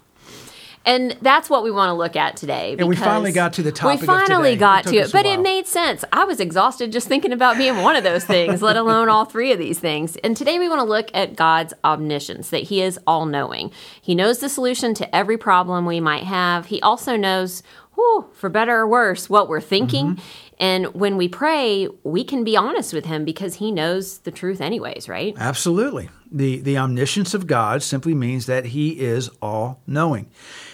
And 0.85 1.17
that's 1.21 1.49
what 1.49 1.63
we 1.63 1.71
want 1.71 1.89
to 1.89 1.93
look 1.93 2.15
at 2.15 2.35
today. 2.35 2.75
And 2.77 2.89
we 2.89 2.95
finally 2.95 3.31
got 3.31 3.53
to 3.53 3.63
the 3.63 3.71
topic 3.71 4.01
We 4.01 4.07
of 4.07 4.19
finally 4.19 4.55
got 4.57 4.85
It 4.85 4.89
to 4.89 4.97
it, 4.97 5.11
but 5.13 5.25
it 5.25 5.39
made 5.39 5.65
sense. 5.65 6.03
I 6.11 6.25
was 6.25 6.41
exhausted 6.41 6.91
just 6.91 7.07
thinking 7.07 7.31
about 7.31 7.57
being 7.57 7.77
one 7.77 7.95
of 7.95 8.03
those 8.03 8.25
things, 8.25 8.61
let 8.61 8.75
alone 8.75 9.07
all 9.07 9.23
three 9.23 9.53
of 9.53 9.59
these 9.59 9.79
things. 9.79 10.17
And 10.17 10.35
today 10.35 10.59
we 10.59 10.67
want 10.67 10.79
to 10.79 10.85
look 10.85 11.09
at 11.13 11.35
God's 11.37 11.73
omniscience, 11.85 12.49
that 12.49 12.63
He 12.63 12.81
is 12.81 12.99
all 13.07 13.25
knowing. 13.25 13.71
He 14.01 14.13
knows 14.13 14.39
the 14.39 14.49
solution 14.49 14.93
to 14.95 15.15
every 15.15 15.37
problem 15.37 15.85
we 15.85 16.01
might 16.01 16.23
have. 16.23 16.65
He 16.65 16.81
also 16.81 17.15
knows, 17.15 17.63
whew, 17.95 18.25
for 18.33 18.49
better 18.49 18.79
or 18.79 18.87
worse, 18.87 19.29
what 19.29 19.47
we're 19.47 19.61
thinking. 19.61 20.15
Mm-hmm. 20.15 20.25
And 20.59 20.93
when 20.93 21.17
we 21.17 21.27
pray, 21.27 21.87
we 22.03 22.23
can 22.23 22.43
be 22.43 22.55
honest 22.55 22.93
with 22.93 23.05
Him 23.05 23.25
because 23.25 23.55
He 23.55 23.71
knows 23.71 24.19
the 24.19 24.31
truth, 24.31 24.61
anyways, 24.61 25.09
right? 25.09 25.33
Absolutely. 25.37 26.09
The, 26.31 26.59
the 26.59 26.77
omniscience 26.77 27.33
of 27.33 27.47
God 27.47 27.83
simply 27.83 28.13
means 28.13 28.45
that 28.45 28.67
He 28.67 28.99
is 28.99 29.29
all 29.41 29.81
knowing. 29.87 30.29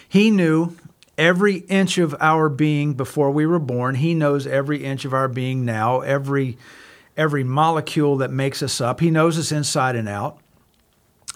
He 0.08 0.32
knew 0.32 0.76
every 1.18 1.58
inch 1.58 1.98
of 1.98 2.16
our 2.20 2.50
being 2.50 2.94
before 2.94 3.32
we 3.32 3.46
were 3.46 3.60
born. 3.60 3.96
He 3.96 4.14
knows 4.14 4.48
every 4.48 4.84
inch 4.86 5.06
of 5.06 5.14
our 5.14 5.28
being 5.28 5.66
now, 5.66 6.02
every, 6.02 6.58
every 7.18 7.44
molecule 7.44 8.18
that 8.18 8.32
makes 8.32 8.64
us 8.64 8.80
up. 8.80 9.00
He 9.00 9.12
knows 9.12 9.38
us 9.38 9.52
inside 9.52 9.96
and 9.96 10.08
out. 10.08 10.40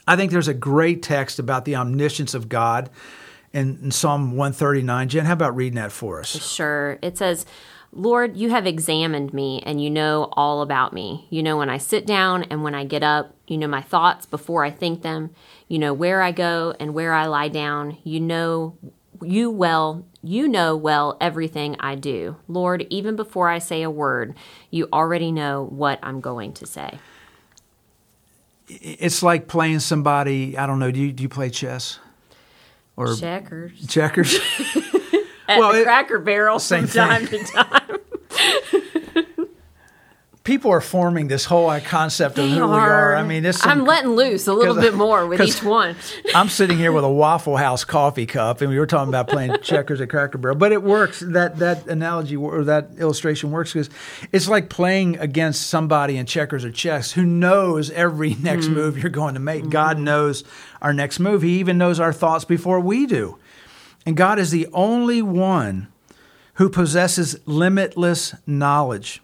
I 0.08 0.16
think 0.16 0.32
there's 0.32 0.48
a 0.48 0.54
great 0.54 1.02
text 1.02 1.40
about 1.40 1.66
the 1.66 1.75
omniscience 1.75 2.34
of 2.34 2.50
God 2.50 2.90
in, 3.53 3.79
in 3.83 3.91
Psalm 3.91 4.31
139. 4.31 5.10
Jen, 5.10 5.25
how 5.25 5.33
about 5.33 5.55
reading 5.55 5.75
that 5.75 5.91
for 5.91 6.19
us? 6.19 6.29
Sure. 6.53 6.98
It 7.01 7.17
says, 7.17 7.45
Lord, 7.91 8.36
you 8.36 8.50
have 8.50 8.65
examined 8.65 9.33
me 9.33 9.62
and 9.65 9.81
you 9.81 9.89
know 9.89 10.29
all 10.33 10.62
about 10.62 10.93
me. 10.93 11.27
You 11.29 11.43
know 11.43 11.57
when 11.57 11.69
I 11.69 11.77
sit 11.77 12.07
down 12.07 12.43
and 12.43 12.63
when 12.63 12.74
I 12.74 12.83
get 12.83 13.03
up. 13.03 13.36
You 13.48 13.57
know 13.57 13.67
my 13.67 13.81
thoughts 13.81 14.25
before 14.25 14.65
I 14.65 14.72
think 14.72 15.03
them. 15.03 15.29
You 15.67 15.77
know 15.77 15.93
where 15.93 16.22
I 16.22 16.31
go 16.31 16.74
and 16.79 16.93
where 16.93 17.13
I 17.13 17.27
lie 17.27 17.50
down. 17.50 17.98
You 18.03 18.19
know 18.19 18.77
you 19.22 19.50
well, 19.51 20.05
you 20.24 20.48
know 20.48 20.75
well 20.75 21.17
everything 21.22 21.75
I 21.79 21.95
do. 21.95 22.38
Lord, 22.48 22.88
even 22.89 23.15
before 23.15 23.50
I 23.50 23.60
say 23.60 23.83
a 23.83 23.91
word, 23.91 24.36
you 24.72 24.88
already 24.91 25.31
know 25.31 25.63
what 25.63 26.00
I'm 26.01 26.19
going 26.19 26.53
to 26.53 26.65
say. 26.65 27.00
It's 28.67 29.22
like 29.22 29.48
playing 29.48 29.79
somebody, 29.79 30.57
I 30.57 30.65
don't 30.65 30.79
know, 30.79 30.89
do 30.89 31.00
you, 31.00 31.12
do 31.12 31.22
you 31.22 31.29
play 31.29 31.50
chess? 31.50 32.00
Or 32.95 33.15
Checkers. 33.15 33.88
checkers? 33.88 34.35
At 35.47 35.59
Well, 35.59 35.73
the 35.73 35.81
it- 35.81 35.83
Cracker 35.83 36.19
Barrel 36.19 36.59
same 36.59 36.88
from 36.88 37.07
time 37.09 37.27
to 37.27 37.43
time. 37.43 37.81
People 40.43 40.71
are 40.71 40.81
forming 40.81 41.27
this 41.27 41.45
whole 41.45 41.69
uh, 41.69 41.79
concept 41.79 42.38
of 42.38 42.50
who 42.50 42.55
we 42.55 42.62
are. 42.62 43.15
I 43.15 43.23
mean, 43.23 43.43
this. 43.43 43.65
I'm 43.65 43.85
letting 43.85 44.12
loose 44.12 44.47
a 44.47 44.53
little 44.53 44.75
bit 44.75 44.93
more 44.93 45.25
with 45.25 45.41
each 45.47 45.63
one. 45.63 45.95
I'm 46.35 46.50
sitting 46.50 46.77
here 46.77 46.91
with 46.91 47.03
a 47.03 47.12
Waffle 47.12 47.57
House 47.57 47.83
coffee 47.83 48.25
cup, 48.25 48.62
and 48.62 48.69
we 48.69 48.77
were 48.77 48.88
talking 48.88 49.09
about 49.09 49.27
playing 49.27 49.57
checkers 49.62 50.01
at 50.01 50.09
Cracker 50.09 50.38
Barrel. 50.38 50.55
But 50.55 50.71
it 50.71 50.83
works. 50.83 51.21
That 51.25 51.57
that 51.57 51.88
analogy 51.88 52.35
or 52.35 52.63
that 52.65 52.89
illustration 52.97 53.51
works 53.51 53.73
because 53.73 53.89
it's 54.31 54.47
like 54.47 54.69
playing 54.69 55.17
against 55.17 55.67
somebody 55.67 56.17
in 56.17 56.25
checkers 56.25 56.65
or 56.65 56.71
chess 56.71 57.12
who 57.12 57.25
knows 57.25 57.89
every 57.91 58.33
next 58.41 58.67
move 58.67 58.97
you're 58.97 59.09
going 59.09 59.35
to 59.35 59.39
make. 59.39 59.69
God 59.69 59.97
knows 59.97 60.43
our 60.81 60.93
next 60.93 61.19
move. 61.19 61.41
He 61.41 61.59
even 61.59 61.77
knows 61.77 62.00
our 62.00 62.13
thoughts 62.13 62.45
before 62.45 62.79
we 62.79 63.05
do. 63.05 63.38
And 64.05 64.17
God 64.17 64.38
is 64.38 64.51
the 64.51 64.67
only 64.73 65.21
one 65.21 65.88
who 66.55 66.69
possesses 66.69 67.39
limitless 67.45 68.35
knowledge. 68.45 69.21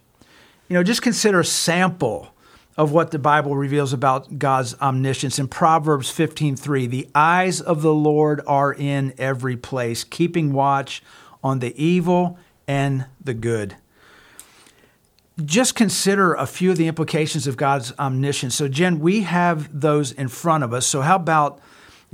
You 0.70 0.74
know, 0.74 0.84
just 0.84 1.02
consider 1.02 1.40
a 1.40 1.44
sample 1.44 2.32
of 2.76 2.92
what 2.92 3.10
the 3.10 3.18
Bible 3.18 3.56
reveals 3.56 3.92
about 3.92 4.38
God's 4.38 4.76
omniscience 4.80 5.36
in 5.36 5.48
Proverbs 5.48 6.10
15:3. 6.12 6.86
The 6.86 7.08
eyes 7.12 7.60
of 7.60 7.82
the 7.82 7.92
Lord 7.92 8.40
are 8.46 8.72
in 8.72 9.12
every 9.18 9.56
place, 9.56 10.04
keeping 10.04 10.52
watch 10.52 11.02
on 11.42 11.58
the 11.58 11.74
evil 11.76 12.38
and 12.68 13.06
the 13.20 13.34
good. 13.34 13.74
Just 15.44 15.74
consider 15.74 16.34
a 16.34 16.46
few 16.46 16.70
of 16.70 16.76
the 16.76 16.86
implications 16.86 17.48
of 17.48 17.56
God's 17.56 17.92
omniscience. 17.98 18.54
So, 18.54 18.68
Jen, 18.68 19.00
we 19.00 19.22
have 19.22 19.80
those 19.80 20.12
in 20.12 20.28
front 20.28 20.62
of 20.62 20.72
us. 20.72 20.86
So, 20.86 21.00
how 21.00 21.16
about 21.16 21.58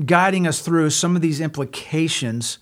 guiding 0.03 0.47
us 0.47 0.61
through 0.61 0.89
some 0.91 1.15
of 1.15 1.21
these 1.21 1.43
implications 1.43 2.57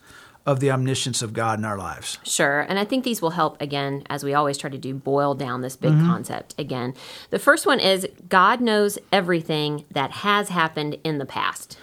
of 0.46 0.60
the 0.60 0.70
omniscience 0.70 1.22
of 1.22 1.32
God 1.32 1.58
in 1.58 1.64
our 1.64 1.78
lives? 1.78 2.18
Sure. 2.24 2.60
And 2.60 2.78
I 2.78 2.84
think 2.84 3.04
these 3.04 3.22
will 3.22 3.30
help, 3.30 3.60
again, 3.60 4.02
as 4.06 4.22
we 4.22 4.34
always 4.34 4.58
try 4.58 4.70
to 4.70 4.78
do, 4.78 4.94
boil 4.94 5.34
down 5.34 5.62
this 5.62 5.76
big 5.76 5.92
mm-hmm. 5.92 6.06
concept 6.06 6.54
again. 6.58 6.94
The 7.30 7.38
first 7.38 7.66
one 7.66 7.80
is 7.80 8.06
God 8.28 8.60
knows 8.60 8.98
everything 9.10 9.84
that 9.90 10.10
has 10.10 10.50
happened 10.50 10.98
in 11.04 11.18
the 11.18 11.26
past. 11.26 11.78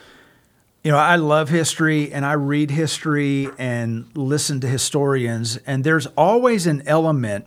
You 0.84 0.92
know, 0.92 0.98
I 0.98 1.16
love 1.16 1.50
history 1.50 2.12
and 2.12 2.26
I 2.26 2.34
read 2.34 2.72
history 2.72 3.50
and 3.60 4.06
listen 4.16 4.60
to 4.62 4.68
historians, 4.68 5.58
and 5.58 5.84
there's 5.84 6.08
always 6.08 6.66
an 6.66 6.82
element 6.88 7.46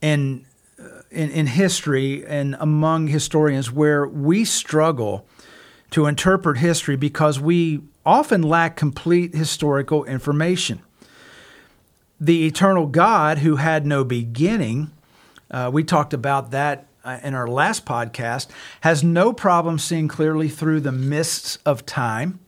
in, 0.00 0.46
uh, 0.80 1.02
in, 1.10 1.30
in 1.30 1.46
history 1.48 2.24
and 2.24 2.56
among 2.60 3.08
historians 3.08 3.72
where 3.72 4.06
we 4.06 4.44
struggle 4.44 5.26
to 5.90 6.06
interpret 6.06 6.58
history 6.58 6.94
because 6.94 7.40
we 7.40 7.80
often 8.08 8.42
lack 8.42 8.74
complete 8.74 9.34
historical 9.34 10.02
information. 10.04 10.80
The 12.18 12.46
eternal 12.46 12.86
God 12.86 13.38
who 13.38 13.56
had 13.56 13.84
no 13.84 14.02
beginning, 14.02 14.90
uh, 15.50 15.70
we 15.70 15.84
talked 15.84 16.14
about 16.14 16.50
that 16.52 16.86
uh, 17.04 17.18
in 17.22 17.34
our 17.34 17.46
last 17.46 17.84
podcast, 17.84 18.48
has 18.80 19.04
no 19.04 19.34
problem 19.34 19.78
seeing 19.78 20.08
clearly 20.08 20.48
through 20.48 20.80
the 20.80 20.90
mists 20.90 21.56
of 21.66 21.84
time, 21.84 22.40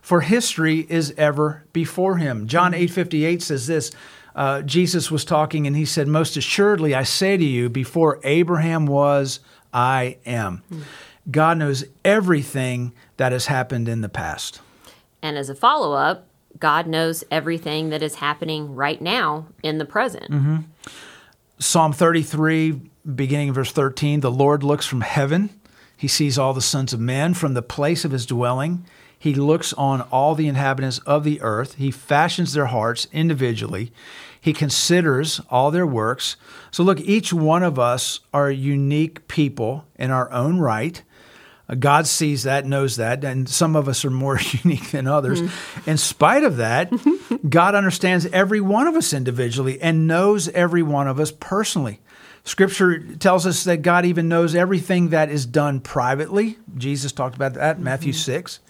for 0.00 0.22
history 0.22 0.86
is 0.88 1.12
ever 1.18 1.64
before 1.74 2.16
him. 2.16 2.46
John 2.48 2.72
8:58 2.72 3.42
says 3.42 3.66
this. 3.66 3.92
Uh, 4.34 4.62
Jesus 4.62 5.10
was 5.10 5.24
talking 5.24 5.66
and 5.66 5.76
he 5.76 5.84
said, 5.84 6.08
Most 6.08 6.36
assuredly, 6.36 6.92
I 6.94 7.04
say 7.04 7.36
to 7.36 7.44
you, 7.44 7.68
before 7.68 8.20
Abraham 8.24 8.86
was, 8.86 9.38
I 9.72 10.16
am. 10.26 10.62
God 11.30 11.58
knows 11.58 11.84
everything 12.04 12.92
that 13.16 13.30
has 13.30 13.46
happened 13.46 13.88
in 13.88 14.00
the 14.00 14.08
past. 14.08 14.60
And 15.24 15.38
as 15.38 15.48
a 15.48 15.54
follow 15.54 15.94
up, 15.94 16.28
God 16.60 16.86
knows 16.86 17.24
everything 17.30 17.88
that 17.88 18.02
is 18.02 18.16
happening 18.16 18.74
right 18.74 19.00
now 19.00 19.46
in 19.62 19.78
the 19.78 19.86
present. 19.86 20.30
Mm-hmm. 20.30 20.56
Psalm 21.58 21.94
33, 21.94 22.82
beginning 23.14 23.48
in 23.48 23.54
verse 23.54 23.72
13 23.72 24.20
The 24.20 24.30
Lord 24.30 24.62
looks 24.62 24.84
from 24.84 25.00
heaven. 25.00 25.48
He 25.96 26.08
sees 26.08 26.38
all 26.38 26.52
the 26.52 26.60
sons 26.60 26.92
of 26.92 27.00
men 27.00 27.32
from 27.32 27.54
the 27.54 27.62
place 27.62 28.04
of 28.04 28.10
his 28.10 28.26
dwelling. 28.26 28.84
He 29.18 29.32
looks 29.34 29.72
on 29.72 30.02
all 30.02 30.34
the 30.34 30.46
inhabitants 30.46 30.98
of 31.06 31.24
the 31.24 31.40
earth. 31.40 31.76
He 31.76 31.90
fashions 31.90 32.52
their 32.52 32.66
hearts 32.66 33.06
individually. 33.10 33.92
He 34.38 34.52
considers 34.52 35.40
all 35.48 35.70
their 35.70 35.86
works. 35.86 36.36
So, 36.70 36.82
look, 36.82 37.00
each 37.00 37.32
one 37.32 37.62
of 37.62 37.78
us 37.78 38.20
are 38.34 38.50
unique 38.50 39.26
people 39.26 39.86
in 39.96 40.10
our 40.10 40.30
own 40.30 40.58
right. 40.58 41.02
God 41.78 42.06
sees 42.06 42.42
that, 42.42 42.66
knows 42.66 42.96
that, 42.96 43.24
and 43.24 43.48
some 43.48 43.74
of 43.74 43.88
us 43.88 44.04
are 44.04 44.10
more 44.10 44.38
unique 44.62 44.90
than 44.90 45.06
others. 45.06 45.40
Mm. 45.40 45.88
In 45.88 45.96
spite 45.96 46.44
of 46.44 46.58
that, 46.58 46.92
God 47.48 47.74
understands 47.74 48.26
every 48.26 48.60
one 48.60 48.86
of 48.86 48.94
us 48.94 49.12
individually 49.12 49.80
and 49.80 50.06
knows 50.06 50.48
every 50.48 50.82
one 50.82 51.08
of 51.08 51.18
us 51.18 51.32
personally. 51.32 52.00
Scripture 52.44 52.98
tells 53.16 53.46
us 53.46 53.64
that 53.64 53.78
God 53.78 54.04
even 54.04 54.28
knows 54.28 54.54
everything 54.54 55.08
that 55.08 55.30
is 55.30 55.46
done 55.46 55.80
privately. 55.80 56.58
Jesus 56.76 57.12
talked 57.12 57.34
about 57.34 57.54
that 57.54 57.70
in 57.70 57.76
mm-hmm. 57.76 57.84
Matthew 57.84 58.12
6. 58.12 58.60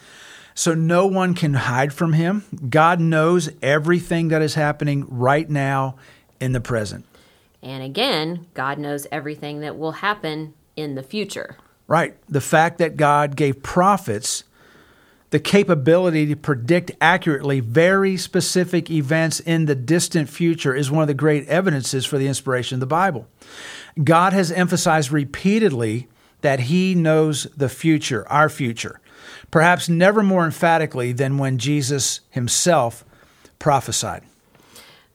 So 0.55 0.75
no 0.75 1.07
one 1.09 1.35
can 1.35 1.55
hide 1.55 1.93
from 1.93 2.13
him. 2.13 2.45
God 2.71 3.01
knows 3.01 3.51
everything 3.61 4.29
that 4.29 4.41
is 4.41 4.55
happening 4.55 5.05
right 5.09 5.51
now 5.51 5.97
in 6.39 6.53
the 6.53 6.61
present. 6.61 7.05
And 7.61 7.83
again, 7.83 8.47
God 8.55 8.79
knows 8.79 9.09
everything 9.11 9.61
that 9.61 9.77
will 9.77 9.93
happen 9.93 10.55
in 10.77 10.95
the 10.95 11.03
future. 11.03 11.57
Right. 11.87 12.17
The 12.29 12.41
fact 12.41 12.79
that 12.79 12.97
God 12.97 13.37
gave 13.37 13.63
prophets 13.63 14.45
the 15.35 15.41
capability 15.41 16.27
to 16.27 16.37
predict 16.37 16.93
accurately 17.01 17.59
very 17.59 18.17
specific 18.17 18.89
events 18.89 19.41
in 19.41 19.67
the 19.67 19.75
distant 19.75 20.29
future 20.29 20.73
is 20.75 20.93
one 20.93 21.03
of 21.03 21.09
the 21.09 21.15
great 21.15 21.45
evidences 21.49 22.07
for 22.07 22.19
the 22.19 22.29
inspiration 22.29 22.77
of 22.77 22.81
the 22.81 22.87
Bible. 22.87 23.27
God 24.03 24.33
has 24.33 24.53
emphasized 24.53 25.11
repeatedly 25.11 26.07
that 26.43 26.61
He 26.61 26.95
knows 26.95 27.49
the 27.57 27.69
future, 27.69 28.25
our 28.29 28.49
future, 28.49 29.01
perhaps 29.51 29.89
never 29.89 30.23
more 30.23 30.45
emphatically 30.45 31.11
than 31.11 31.37
when 31.37 31.59
Jesus 31.59 32.21
Himself 32.31 33.05
prophesied. 33.59 34.23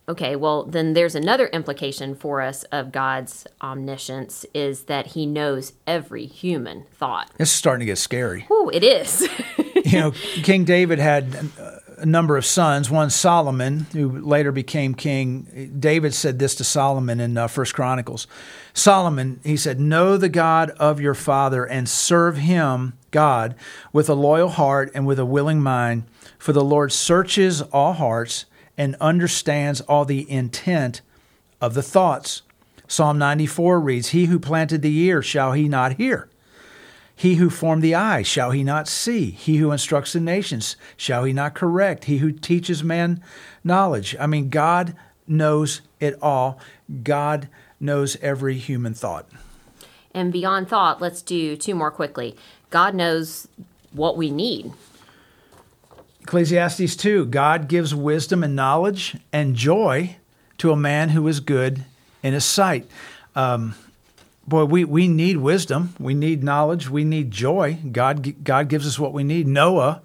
Okay, 0.09 0.35
well, 0.35 0.63
then 0.63 0.93
there's 0.93 1.13
another 1.13 1.45
implication 1.47 2.15
for 2.15 2.41
us 2.41 2.63
of 2.71 2.91
God's 2.91 3.45
omniscience 3.61 4.43
is 4.55 4.85
that 4.85 5.07
he 5.07 5.27
knows 5.27 5.73
every 5.85 6.25
human 6.25 6.85
thought. 6.91 7.29
This 7.37 7.51
is 7.51 7.55
starting 7.55 7.81
to 7.81 7.85
get 7.85 7.99
scary. 7.99 8.47
Oh, 8.49 8.71
it 8.73 8.83
is. 8.83 9.29
you 9.85 9.99
know, 9.99 10.11
King 10.41 10.65
David 10.65 10.97
had 10.97 11.51
a 11.99 12.07
number 12.07 12.37
of 12.37 12.45
sons. 12.45 12.89
One 12.89 13.11
Solomon, 13.11 13.85
who 13.91 14.19
later 14.19 14.51
became 14.51 14.95
king. 14.95 15.75
David 15.79 16.15
said 16.15 16.39
this 16.39 16.55
to 16.55 16.63
Solomon 16.63 17.19
in 17.19 17.37
uh, 17.37 17.47
First 17.47 17.75
Chronicles. 17.75 18.25
Solomon, 18.73 19.39
he 19.43 19.57
said, 19.57 19.79
"Know 19.79 20.17
the 20.17 20.29
God 20.29 20.71
of 20.71 20.99
your 20.99 21.13
father 21.13 21.65
and 21.65 21.87
serve 21.87 22.37
Him, 22.37 22.93
God, 23.11 23.53
with 23.93 24.09
a 24.09 24.15
loyal 24.15 24.49
heart 24.49 24.91
and 24.95 25.05
with 25.05 25.19
a 25.19 25.25
willing 25.25 25.61
mind. 25.61 26.05
For 26.39 26.53
the 26.53 26.63
Lord 26.63 26.91
searches 26.91 27.61
all 27.61 27.93
hearts 27.93 28.45
and 28.79 28.95
understands 29.01 29.81
all 29.81 30.05
the 30.05 30.31
intent 30.31 31.01
of 31.59 31.73
the 31.73 31.83
thoughts. 31.83 32.43
Psalm 32.87 33.19
94 33.19 33.77
reads, 33.77 34.09
He 34.09 34.25
who 34.25 34.39
planted 34.39 34.81
the 34.81 34.97
ear, 34.99 35.21
shall 35.21 35.51
he 35.51 35.67
not 35.67 35.97
hear? 35.97 36.29
He 37.13 37.35
who 37.35 37.49
formed 37.49 37.83
the 37.83 37.93
eye, 37.93 38.21
shall 38.21 38.51
he 38.51 38.63
not 38.63 38.87
see? 38.87 39.31
He 39.31 39.57
who 39.57 39.73
instructs 39.73 40.13
the 40.13 40.21
nations, 40.21 40.77
shall 40.95 41.25
he 41.25 41.33
not 41.33 41.53
correct? 41.53 42.05
He 42.05 42.19
who 42.19 42.31
teaches 42.31 42.81
man 42.81 43.21
knowledge. 43.65 44.15
I 44.17 44.25
mean, 44.25 44.49
God 44.49 44.95
knows 45.27 45.81
it 45.99 46.17
all. 46.21 46.57
God 47.03 47.49
knows 47.81 48.15
every 48.21 48.55
human 48.55 48.93
thought. 48.93 49.27
And 50.13 50.31
beyond 50.31 50.69
thought, 50.69 51.01
let's 51.01 51.21
do 51.21 51.57
two 51.57 51.75
more 51.75 51.91
quickly. 51.91 52.37
God 52.69 52.95
knows 52.95 53.49
what 53.91 54.15
we 54.15 54.31
need. 54.31 54.71
Ecclesiastes 56.29 56.95
2 56.95 57.25
God 57.25 57.67
gives 57.67 57.95
wisdom 57.95 58.43
and 58.43 58.55
knowledge 58.55 59.17
and 59.33 59.55
joy 59.55 60.15
to 60.59 60.71
a 60.71 60.75
man 60.75 61.09
who 61.09 61.27
is 61.27 61.39
good 61.39 61.83
in 62.21 62.33
his 62.33 62.45
sight. 62.45 62.85
Um, 63.35 63.73
boy, 64.47 64.65
we, 64.65 64.85
we 64.85 65.07
need 65.07 65.37
wisdom, 65.37 65.95
we 65.99 66.13
need 66.13 66.43
knowledge, 66.43 66.87
we 66.87 67.03
need 67.03 67.31
joy. 67.31 67.79
God, 67.91 68.43
God 68.43 68.69
gives 68.69 68.85
us 68.85 68.99
what 68.99 69.11
we 69.11 69.23
need. 69.23 69.47
Noah 69.47 70.03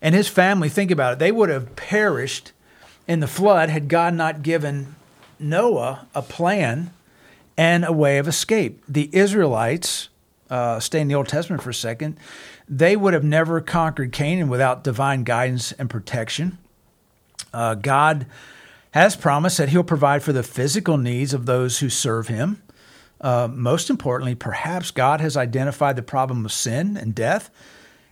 and 0.00 0.14
his 0.14 0.28
family, 0.28 0.70
think 0.70 0.90
about 0.90 1.12
it, 1.12 1.18
they 1.18 1.30
would 1.30 1.50
have 1.50 1.76
perished 1.76 2.52
in 3.06 3.20
the 3.20 3.26
flood 3.26 3.68
had 3.68 3.88
God 3.88 4.14
not 4.14 4.40
given 4.42 4.96
Noah 5.38 6.06
a 6.14 6.22
plan 6.22 6.90
and 7.58 7.84
a 7.84 7.92
way 7.92 8.16
of 8.16 8.26
escape. 8.26 8.82
The 8.88 9.10
Israelites, 9.12 10.08
uh, 10.50 10.80
stay 10.80 11.00
in 11.00 11.08
the 11.08 11.14
Old 11.14 11.28
Testament 11.28 11.62
for 11.62 11.70
a 11.70 11.74
second, 11.74 12.18
they 12.68 12.96
would 12.96 13.14
have 13.14 13.24
never 13.24 13.60
conquered 13.60 14.12
Canaan 14.12 14.48
without 14.48 14.84
divine 14.84 15.24
guidance 15.24 15.72
and 15.72 15.88
protection. 15.88 16.58
Uh, 17.52 17.74
God 17.74 18.26
has 18.92 19.16
promised 19.16 19.58
that 19.58 19.68
He'll 19.68 19.84
provide 19.84 20.22
for 20.22 20.32
the 20.32 20.42
physical 20.42 20.98
needs 20.98 21.32
of 21.32 21.46
those 21.46 21.78
who 21.78 21.88
serve 21.88 22.28
Him. 22.28 22.62
Uh, 23.20 23.48
most 23.50 23.90
importantly, 23.90 24.34
perhaps 24.34 24.90
God 24.90 25.20
has 25.20 25.36
identified 25.36 25.96
the 25.96 26.02
problem 26.02 26.44
of 26.44 26.52
sin 26.52 26.96
and 26.96 27.14
death 27.14 27.50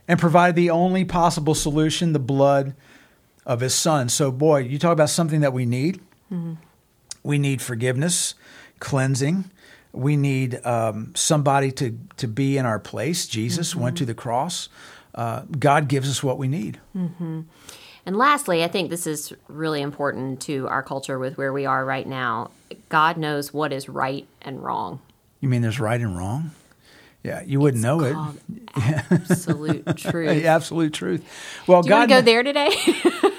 and 0.07 0.19
provided 0.19 0.55
the 0.55 0.69
only 0.69 1.05
possible 1.05 1.55
solution 1.55 2.13
the 2.13 2.19
blood 2.19 2.75
of 3.45 3.61
his 3.61 3.73
son. 3.73 4.09
So, 4.09 4.31
boy, 4.31 4.59
you 4.59 4.77
talk 4.77 4.93
about 4.93 5.09
something 5.09 5.41
that 5.41 5.53
we 5.53 5.65
need. 5.65 5.99
Mm-hmm. 6.31 6.53
We 7.23 7.37
need 7.37 7.61
forgiveness, 7.61 8.35
cleansing. 8.79 9.49
We 9.91 10.17
need 10.17 10.65
um, 10.65 11.13
somebody 11.15 11.71
to, 11.73 11.97
to 12.17 12.27
be 12.27 12.57
in 12.57 12.65
our 12.65 12.79
place. 12.79 13.27
Jesus 13.27 13.71
mm-hmm. 13.71 13.81
went 13.81 13.97
to 13.97 14.05
the 14.05 14.13
cross. 14.13 14.69
Uh, 15.15 15.43
God 15.57 15.87
gives 15.87 16.09
us 16.09 16.21
what 16.23 16.37
we 16.37 16.47
need. 16.47 16.79
Mm-hmm. 16.95 17.41
And 18.05 18.17
lastly, 18.17 18.63
I 18.63 18.67
think 18.67 18.89
this 18.89 19.05
is 19.05 19.33
really 19.47 19.81
important 19.81 20.41
to 20.41 20.67
our 20.67 20.81
culture 20.81 21.19
with 21.19 21.37
where 21.37 21.53
we 21.53 21.65
are 21.65 21.83
right 21.83 22.07
now. 22.07 22.51
God 22.89 23.17
knows 23.17 23.53
what 23.53 23.73
is 23.73 23.89
right 23.89 24.27
and 24.41 24.63
wrong. 24.63 24.99
You 25.41 25.49
mean 25.49 25.61
there's 25.61 25.79
right 25.79 25.99
and 25.99 26.17
wrong? 26.17 26.51
Yeah, 27.23 27.41
you 27.45 27.59
wouldn't 27.59 27.83
it's 27.83 27.83
know 27.83 28.01
it. 28.01 28.71
Absolute 29.11 29.85
truth. 29.97 30.45
absolute 30.45 30.93
truth. 30.93 31.23
Well, 31.67 31.81
Do 31.81 31.89
you 31.89 31.95
God 31.95 32.09
go 32.09 32.21
there 32.21 32.43
today. 32.43 32.69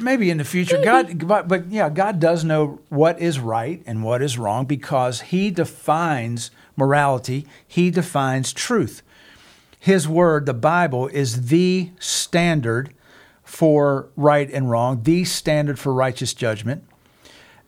maybe 0.00 0.30
in 0.30 0.38
the 0.38 0.44
future, 0.44 0.80
God, 0.82 1.26
but, 1.26 1.48
but 1.48 1.70
yeah, 1.70 1.88
God 1.88 2.20
does 2.20 2.44
know 2.44 2.80
what 2.88 3.20
is 3.20 3.38
right 3.38 3.82
and 3.86 4.02
what 4.02 4.22
is 4.22 4.38
wrong 4.38 4.66
because 4.66 5.22
He 5.22 5.50
defines 5.50 6.50
morality. 6.76 7.46
He 7.66 7.90
defines 7.90 8.52
truth. 8.52 9.02
His 9.78 10.08
word, 10.08 10.46
the 10.46 10.54
Bible, 10.54 11.08
is 11.08 11.48
the 11.48 11.90
standard 11.98 12.94
for 13.42 14.08
right 14.16 14.50
and 14.50 14.70
wrong, 14.70 15.02
the 15.02 15.24
standard 15.24 15.78
for 15.78 15.92
righteous 15.92 16.34
judgment 16.34 16.84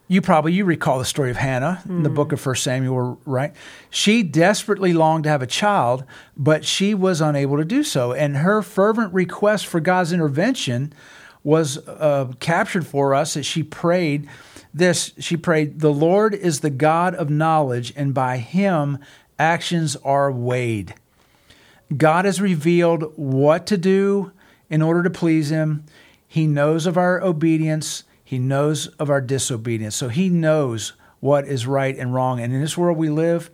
you 0.09 0.21
probably 0.21 0.53
you 0.53 0.65
recall 0.65 0.99
the 0.99 1.05
story 1.05 1.31
of 1.31 1.37
Hannah 1.37 1.83
mm. 1.87 1.91
in 1.91 2.03
the 2.03 2.11
book 2.11 2.33
of 2.33 2.41
First 2.41 2.63
Samuel, 2.63 3.21
right? 3.25 3.53
She 3.91 4.23
desperately 4.23 4.93
longed 4.93 5.25
to 5.25 5.31
have 5.31 5.43
a 5.43 5.47
child, 5.47 6.05
but 6.37 6.65
she 6.65 6.95
was 6.95 7.21
unable 7.21 7.57
to 7.57 7.65
do 7.65 7.83
so, 7.83 8.13
and 8.13 8.39
her 8.39 8.63
fervent 8.63 9.13
request 9.13 9.67
for 9.67 9.81
God's 9.81 10.13
intervention 10.13 10.93
was 11.47 11.79
uh, 11.87 12.33
captured 12.41 12.87
for 12.87 13.15
us 13.15 13.37
as 13.37 13.47
she 13.47 13.63
prayed 13.63 14.29
this. 14.75 15.13
She 15.19 15.37
prayed, 15.37 15.81
"The 15.81 15.93
Lord 15.93 16.35
is 16.35 16.61
the 16.61 16.71
God 16.71 17.15
of 17.15 17.31
knowledge, 17.31 17.93
and 17.97 18.13
by 18.13 18.39
Him 18.39 18.99
actions 19.39 19.97
are 19.97 20.31
weighed." 20.31 20.95
God 21.97 22.25
has 22.25 22.41
revealed 22.41 23.13
what 23.15 23.67
to 23.69 23.79
do 23.79 24.33
in 24.69 24.83
order 24.83 25.03
to 25.05 25.11
please 25.11 25.51
Him. 25.51 25.85
He 26.27 26.47
knows 26.47 26.85
of 26.85 26.97
our 26.99 27.23
obedience 27.23 28.03
he 28.27 28.41
knows 28.41 28.89
of 28.99 29.09
our 29.09 29.21
disobedience. 29.21 29.95
So 29.95 30.09
he 30.09 30.29
knows 30.29 30.95
what 31.21 31.47
is 31.47 31.65
right 31.65 31.97
and 31.97 32.13
wrong. 32.13 32.41
And 32.41 32.53
in 32.53 32.61
this 32.61 32.77
world 32.77 32.99
we 32.99 33.09
live, 33.09 33.51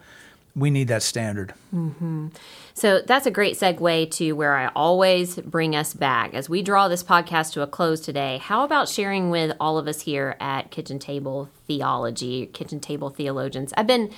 we 0.54 0.70
need 0.70 0.88
that 0.88 1.02
standard. 1.02 1.54
Mm-hmm. 1.74 2.28
So 2.74 3.00
that's 3.00 3.26
a 3.26 3.30
great 3.30 3.58
segue 3.58 4.10
to 4.12 4.32
where 4.32 4.56
I 4.56 4.68
always 4.68 5.36
bring 5.36 5.74
us 5.74 5.94
back. 5.94 6.34
As 6.34 6.48
we 6.48 6.62
draw 6.62 6.88
this 6.88 7.02
podcast 7.02 7.52
to 7.54 7.62
a 7.62 7.66
close 7.66 8.00
today, 8.00 8.38
how 8.38 8.64
about 8.64 8.88
sharing 8.88 9.30
with 9.30 9.56
all 9.58 9.78
of 9.78 9.88
us 9.88 10.02
here 10.02 10.36
at 10.40 10.70
Kitchen 10.70 10.98
Table 10.98 11.48
Theology, 11.66 12.46
Kitchen 12.46 12.80
Table 12.80 13.10
Theologians? 13.10 13.72
I've 13.76 13.86
been 13.86 14.10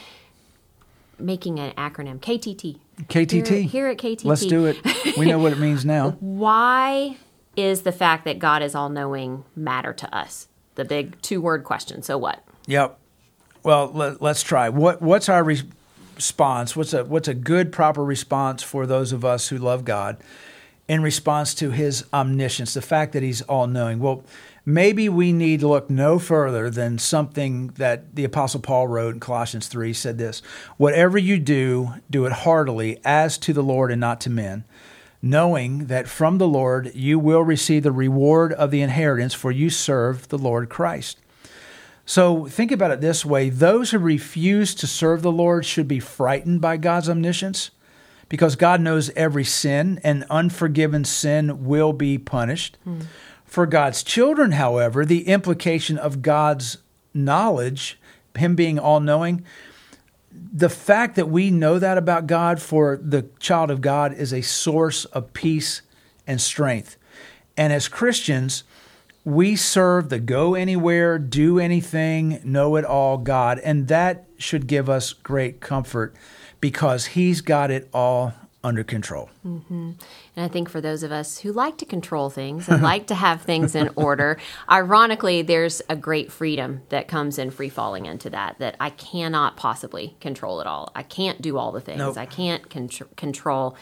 making 1.18 1.60
an 1.60 1.72
acronym 1.72 2.18
KTT. 2.18 2.78
KTT. 3.02 3.46
Here, 3.46 3.62
here 3.62 3.86
at 3.88 3.98
KTT. 3.98 4.24
Let's 4.24 4.46
do 4.46 4.66
it. 4.66 4.78
We 5.16 5.26
know 5.26 5.38
what 5.38 5.52
it 5.52 5.58
means 5.58 5.84
now. 5.84 6.10
Why 6.20 7.16
is 7.56 7.82
the 7.82 7.92
fact 7.92 8.24
that 8.24 8.38
God 8.38 8.62
is 8.62 8.74
all 8.74 8.88
knowing 8.88 9.44
matter 9.54 9.92
to 9.92 10.16
us? 10.16 10.48
The 10.74 10.84
big 10.84 11.20
two 11.22 11.40
word 11.40 11.62
question. 11.62 12.02
So 12.02 12.18
what? 12.18 12.42
Yep. 12.66 12.98
Well, 13.62 13.90
let, 13.92 14.20
us 14.20 14.42
try. 14.42 14.68
What 14.68 15.00
What's 15.00 15.28
our 15.28 15.42
re- 15.42 15.62
response? 16.14 16.76
What's 16.76 16.92
a 16.92 17.04
What's 17.04 17.28
a 17.28 17.34
good 17.34 17.72
proper 17.72 18.04
response 18.04 18.62
for 18.62 18.86
those 18.86 19.12
of 19.12 19.24
us 19.24 19.48
who 19.48 19.58
love 19.58 19.84
God 19.84 20.16
in 20.88 21.02
response 21.02 21.54
to 21.54 21.70
His 21.70 22.04
omniscience, 22.12 22.74
the 22.74 22.82
fact 22.82 23.12
that 23.12 23.22
He's 23.22 23.42
all 23.42 23.66
knowing? 23.66 23.98
Well, 23.98 24.24
maybe 24.66 25.08
we 25.08 25.32
need 25.32 25.60
to 25.60 25.68
look 25.68 25.90
no 25.90 26.18
further 26.18 26.70
than 26.70 26.98
something 26.98 27.68
that 27.76 28.14
the 28.14 28.24
Apostle 28.24 28.60
Paul 28.60 28.88
wrote 28.88 29.14
in 29.14 29.20
Colossians 29.20 29.68
three. 29.68 29.88
He 29.88 29.94
Said 29.94 30.18
this: 30.18 30.42
"Whatever 30.76 31.18
you 31.18 31.38
do, 31.38 31.94
do 32.10 32.26
it 32.26 32.32
heartily, 32.32 33.00
as 33.04 33.38
to 33.38 33.52
the 33.52 33.62
Lord 33.62 33.90
and 33.90 34.00
not 34.00 34.20
to 34.22 34.30
men." 34.30 34.64
knowing 35.26 35.86
that 35.86 36.06
from 36.06 36.36
the 36.36 36.46
Lord 36.46 36.94
you 36.94 37.18
will 37.18 37.40
receive 37.40 37.82
the 37.82 37.90
reward 37.90 38.52
of 38.52 38.70
the 38.70 38.82
inheritance, 38.82 39.32
for 39.32 39.50
you 39.50 39.70
serve 39.70 40.28
the 40.28 40.36
Lord 40.36 40.68
Christ. 40.68 41.18
So 42.06 42.46
think 42.46 42.70
about 42.70 42.90
it 42.90 43.00
this 43.00 43.24
way 43.24 43.48
those 43.48 43.90
who 43.90 43.98
refuse 43.98 44.74
to 44.76 44.86
serve 44.86 45.22
the 45.22 45.32
Lord 45.32 45.64
should 45.64 45.88
be 45.88 46.00
frightened 46.00 46.60
by 46.60 46.76
God's 46.76 47.08
omniscience 47.08 47.70
because 48.28 48.56
God 48.56 48.80
knows 48.80 49.10
every 49.10 49.44
sin, 49.44 50.00
and 50.02 50.24
unforgiven 50.30 51.04
sin 51.04 51.64
will 51.64 51.92
be 51.92 52.18
punished. 52.18 52.76
Mm. 52.86 53.06
For 53.44 53.66
God's 53.66 54.02
children, 54.02 54.52
however, 54.52 55.04
the 55.04 55.28
implication 55.28 55.98
of 55.98 56.22
God's 56.22 56.78
knowledge, 57.12 57.98
Him 58.36 58.56
being 58.56 58.78
all 58.78 59.00
knowing, 59.00 59.44
the 60.32 60.68
fact 60.68 61.14
that 61.16 61.28
we 61.28 61.50
know 61.50 61.78
that 61.78 61.96
about 61.96 62.26
God 62.26 62.60
for 62.60 62.98
the 63.00 63.26
child 63.38 63.70
of 63.70 63.80
God 63.80 64.12
is 64.12 64.32
a 64.32 64.40
source 64.40 65.04
of 65.06 65.32
peace 65.32 65.82
and 66.26 66.40
strength. 66.40 66.96
And 67.56 67.72
as 67.72 67.86
Christians, 67.86 68.64
we 69.24 69.56
serve 69.56 70.10
the 70.10 70.20
go 70.20 70.54
anywhere, 70.54 71.18
do 71.18 71.58
anything, 71.58 72.40
know 72.44 72.76
it 72.76 72.84
all 72.84 73.16
God. 73.18 73.58
And 73.60 73.88
that 73.88 74.26
should 74.38 74.66
give 74.66 74.90
us 74.90 75.12
great 75.12 75.60
comfort 75.60 76.14
because 76.60 77.06
He's 77.06 77.40
got 77.40 77.70
it 77.70 77.88
all 77.92 78.34
under 78.62 78.82
control. 78.82 79.28
Mm-hmm. 79.46 79.92
And 80.36 80.44
I 80.44 80.48
think 80.48 80.70
for 80.70 80.80
those 80.80 81.02
of 81.02 81.12
us 81.12 81.38
who 81.38 81.52
like 81.52 81.76
to 81.78 81.84
control 81.84 82.30
things 82.30 82.68
and 82.68 82.82
like 82.92 83.06
to 83.08 83.14
have 83.14 83.42
things 83.42 83.74
in 83.74 83.90
order, 83.94 84.38
ironically, 84.70 85.42
there's 85.42 85.82
a 85.88 85.96
great 85.96 86.32
freedom 86.32 86.80
that 86.88 87.06
comes 87.06 87.38
in 87.38 87.50
free 87.50 87.68
falling 87.68 88.06
into 88.06 88.30
that, 88.30 88.58
that 88.58 88.76
I 88.80 88.90
cannot 88.90 89.56
possibly 89.56 90.16
control 90.20 90.60
it 90.62 90.66
all. 90.66 90.90
I 90.94 91.02
can't 91.02 91.42
do 91.42 91.58
all 91.58 91.72
the 91.72 91.80
things. 91.80 91.98
Nope. 91.98 92.16
I 92.16 92.26
can't 92.26 92.68
con- 92.70 92.88
control 93.16 93.76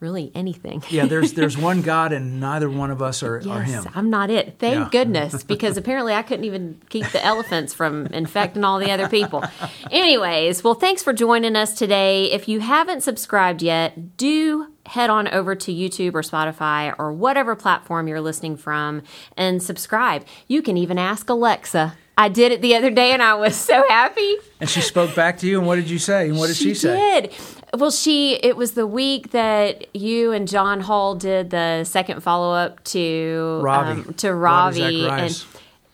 really 0.00 0.30
anything. 0.34 0.82
yeah, 0.88 1.06
there's 1.06 1.32
there's 1.32 1.56
one 1.70 1.82
God 1.82 2.12
and 2.12 2.40
neither 2.40 2.70
one 2.70 2.90
of 2.90 3.02
us 3.02 3.22
are, 3.22 3.38
yes, 3.38 3.46
are 3.46 3.62
him. 3.62 3.86
I'm 3.94 4.10
not 4.10 4.30
it. 4.30 4.58
Thank 4.58 4.74
yeah. 4.74 4.88
goodness, 4.90 5.42
because 5.44 5.76
apparently 5.76 6.14
I 6.14 6.22
couldn't 6.22 6.44
even 6.44 6.80
keep 6.88 7.06
the 7.10 7.24
elephants 7.24 7.74
from 7.74 8.06
infecting 8.06 8.64
all 8.64 8.78
the 8.78 8.90
other 8.90 9.08
people. 9.08 9.44
Anyways, 9.90 10.62
well, 10.62 10.74
thanks 10.74 11.02
for 11.02 11.12
joining 11.12 11.56
us 11.56 11.76
today. 11.76 12.30
If 12.30 12.48
you 12.48 12.60
haven't 12.60 13.02
subscribed 13.02 13.62
yet, 13.62 14.16
do 14.16 14.68
head 14.86 15.10
on 15.10 15.28
over 15.28 15.54
to 15.54 15.72
YouTube 15.72 16.14
or 16.14 16.22
Spotify 16.22 16.94
or 16.98 17.12
whatever 17.12 17.54
platform 17.54 18.08
you're 18.08 18.20
listening 18.20 18.56
from 18.56 19.02
and 19.36 19.62
subscribe. 19.62 20.24
You 20.46 20.62
can 20.62 20.78
even 20.78 20.98
ask 20.98 21.28
Alexa 21.28 21.94
I 22.18 22.28
did 22.28 22.50
it 22.50 22.60
the 22.62 22.74
other 22.74 22.90
day 22.90 23.12
and 23.12 23.22
I 23.22 23.34
was 23.34 23.54
so 23.54 23.84
happy. 23.88 24.38
And 24.60 24.68
she 24.68 24.80
spoke 24.80 25.14
back 25.14 25.38
to 25.38 25.46
you, 25.46 25.58
and 25.58 25.66
what 25.68 25.76
did 25.76 25.88
you 25.88 26.00
say? 26.00 26.28
And 26.28 26.36
what 26.36 26.48
did 26.48 26.56
she, 26.56 26.70
she 26.70 26.74
say? 26.74 27.20
did. 27.20 27.34
Well, 27.74 27.90
she, 27.90 28.34
it 28.34 28.56
was 28.56 28.72
the 28.72 28.86
week 28.86 29.30
that 29.32 29.94
you 29.94 30.32
and 30.32 30.48
John 30.48 30.80
Hall 30.80 31.14
did 31.14 31.50
the 31.50 31.84
second 31.84 32.22
follow 32.22 32.54
up 32.54 32.82
to 32.84 33.60
Ravi. 33.62 33.90
um, 34.02 34.14
to 34.14 34.34
Ravi 34.34 35.06
Ravi, 35.06 35.24
and 35.24 35.44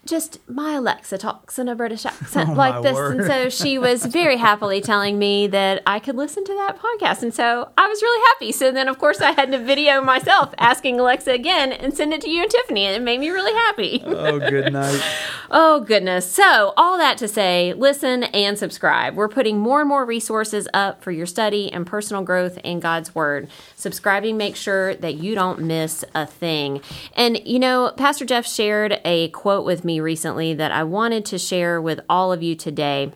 just 0.06 0.38
my 0.48 0.72
Alexa 0.74 1.18
talks 1.18 1.58
in 1.58 1.68
a 1.68 1.74
British 1.74 2.04
accent 2.06 2.50
Oh, 2.50 2.52
like 2.54 2.82
this. 2.82 2.94
word. 2.94 3.16
And 3.18 3.26
so 3.26 3.48
she 3.48 3.78
was 3.78 4.04
very 4.06 4.36
happily 4.36 4.80
telling 4.80 5.18
me 5.18 5.46
that 5.48 5.82
I 5.86 5.98
could 5.98 6.16
listen 6.16 6.44
to 6.44 6.54
that 6.54 6.78
podcast. 6.78 7.22
And 7.22 7.32
so 7.32 7.70
I 7.78 7.86
was 7.88 8.02
really 8.02 8.24
happy. 8.28 8.52
So 8.52 8.70
then, 8.72 8.88
of 8.88 8.98
course, 8.98 9.20
I 9.20 9.32
had 9.32 9.50
to 9.52 9.58
video 9.58 10.00
myself 10.02 10.52
asking 10.58 11.00
Alexa 11.00 11.30
again 11.30 11.72
and 11.72 11.94
send 11.94 12.12
it 12.12 12.20
to 12.22 12.30
you 12.30 12.42
and 12.42 12.50
Tiffany. 12.50 12.84
And 12.86 12.96
it 12.96 13.04
made 13.04 13.20
me 13.20 13.30
really 13.30 13.52
happy. 13.52 14.02
Oh, 14.04 14.38
good 14.38 14.72
night. 14.72 15.02
Oh, 15.56 15.80
goodness. 15.80 16.28
So, 16.32 16.72
all 16.76 16.98
that 16.98 17.16
to 17.18 17.28
say, 17.28 17.74
listen 17.74 18.24
and 18.24 18.58
subscribe. 18.58 19.14
We're 19.14 19.28
putting 19.28 19.58
more 19.60 19.80
and 19.80 19.88
more 19.88 20.04
resources 20.04 20.66
up 20.74 21.00
for 21.02 21.12
your 21.12 21.26
study 21.26 21.70
and 21.72 21.86
personal 21.86 22.22
growth 22.24 22.58
in 22.64 22.80
God's 22.80 23.14
Word. 23.14 23.48
Subscribing 23.76 24.36
makes 24.36 24.58
sure 24.58 24.96
that 24.96 25.14
you 25.16 25.34
don't 25.36 25.60
miss 25.60 26.02
a 26.14 26.26
thing. 26.26 26.80
And, 27.14 27.38
you 27.46 27.60
know, 27.60 27.92
Pastor 27.96 28.24
Jeff 28.24 28.46
shared 28.48 28.98
a 29.04 29.28
quote 29.28 29.64
with 29.64 29.84
me 29.84 29.93
recently 30.00 30.54
that 30.54 30.72
I 30.72 30.84
wanted 30.84 31.24
to 31.26 31.38
share 31.38 31.80
with 31.80 32.00
all 32.08 32.32
of 32.32 32.42
you 32.42 32.54
today. 32.54 33.12